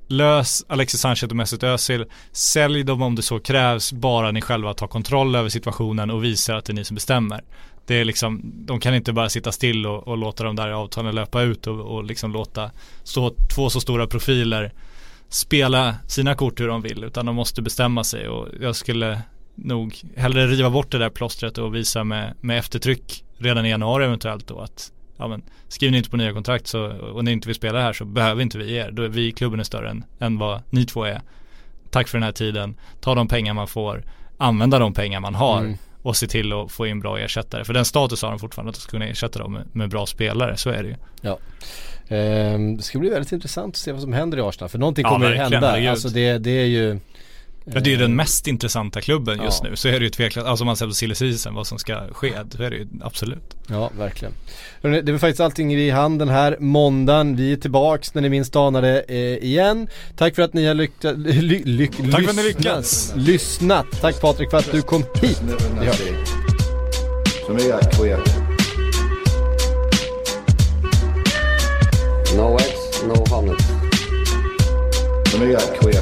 [0.08, 2.05] lös Alexis Sanchez och Mesut Özil.
[2.32, 6.55] Sälj dem om det så krävs, bara ni själva tar kontroll över situationen och visar
[6.55, 7.43] att det är ni som bestämmer.
[7.86, 11.16] Det är liksom, de kan inte bara sitta still och, och låta de där avtalen
[11.16, 12.72] löpa ut och, och liksom låta
[13.03, 14.74] så, två så stora profiler
[15.30, 19.21] spela sina kort hur de vill utan de måste bestämma sig och jag skulle
[19.55, 24.05] nog hellre riva bort det där plåstret och visa med, med eftertryck redan i januari
[24.05, 27.47] eventuellt då att ja men skriver ni inte på nya kontrakt så, och ni inte
[27.47, 28.91] vill spela här så behöver inte vi er.
[28.91, 31.21] Då är vi, klubben är större än, än vad ni två är.
[31.89, 32.75] Tack för den här tiden.
[33.01, 34.03] Ta de pengar man får,
[34.38, 35.78] använda de pengar man har Mm.
[36.01, 37.63] och se till att få in bra ersättare.
[37.63, 40.69] För den status har de fortfarande att kunna ersätta dem med, med bra spelare, så
[40.69, 40.95] är det ju.
[41.23, 41.38] Ehm,
[42.78, 45.10] det ska bli väldigt intressant att se vad som händer i Arsenal för någonting Ja,
[45.10, 45.91] kommer verkligen, hända.
[45.91, 46.99] Alltså det, det är ju
[47.74, 49.70] Ja, det är ju den eh, mest intressanta klubben just ja.
[49.70, 49.76] nu.
[49.76, 52.34] Så är det ju tveklöst, alltså om man ser på silly vad som ska ske,
[52.43, 53.55] då är det ju absolut.
[53.70, 54.34] Ja, verkligen.
[54.82, 56.58] Det är faktiskt allting i handen här.
[56.60, 59.88] Måndagen, vi är tillbaks när ni minst anade eh, igen.
[60.16, 62.45] Tack för att ni har lyckats, ly, ly, Tack för att ni lyssnat.
[62.45, 63.14] lyckats.
[63.16, 63.86] Lyssnat.
[64.01, 65.41] Tack Patrik för att du kom hit.
[72.47, 73.61] no wax, no harness.
[75.29, 75.96] For me, I quit.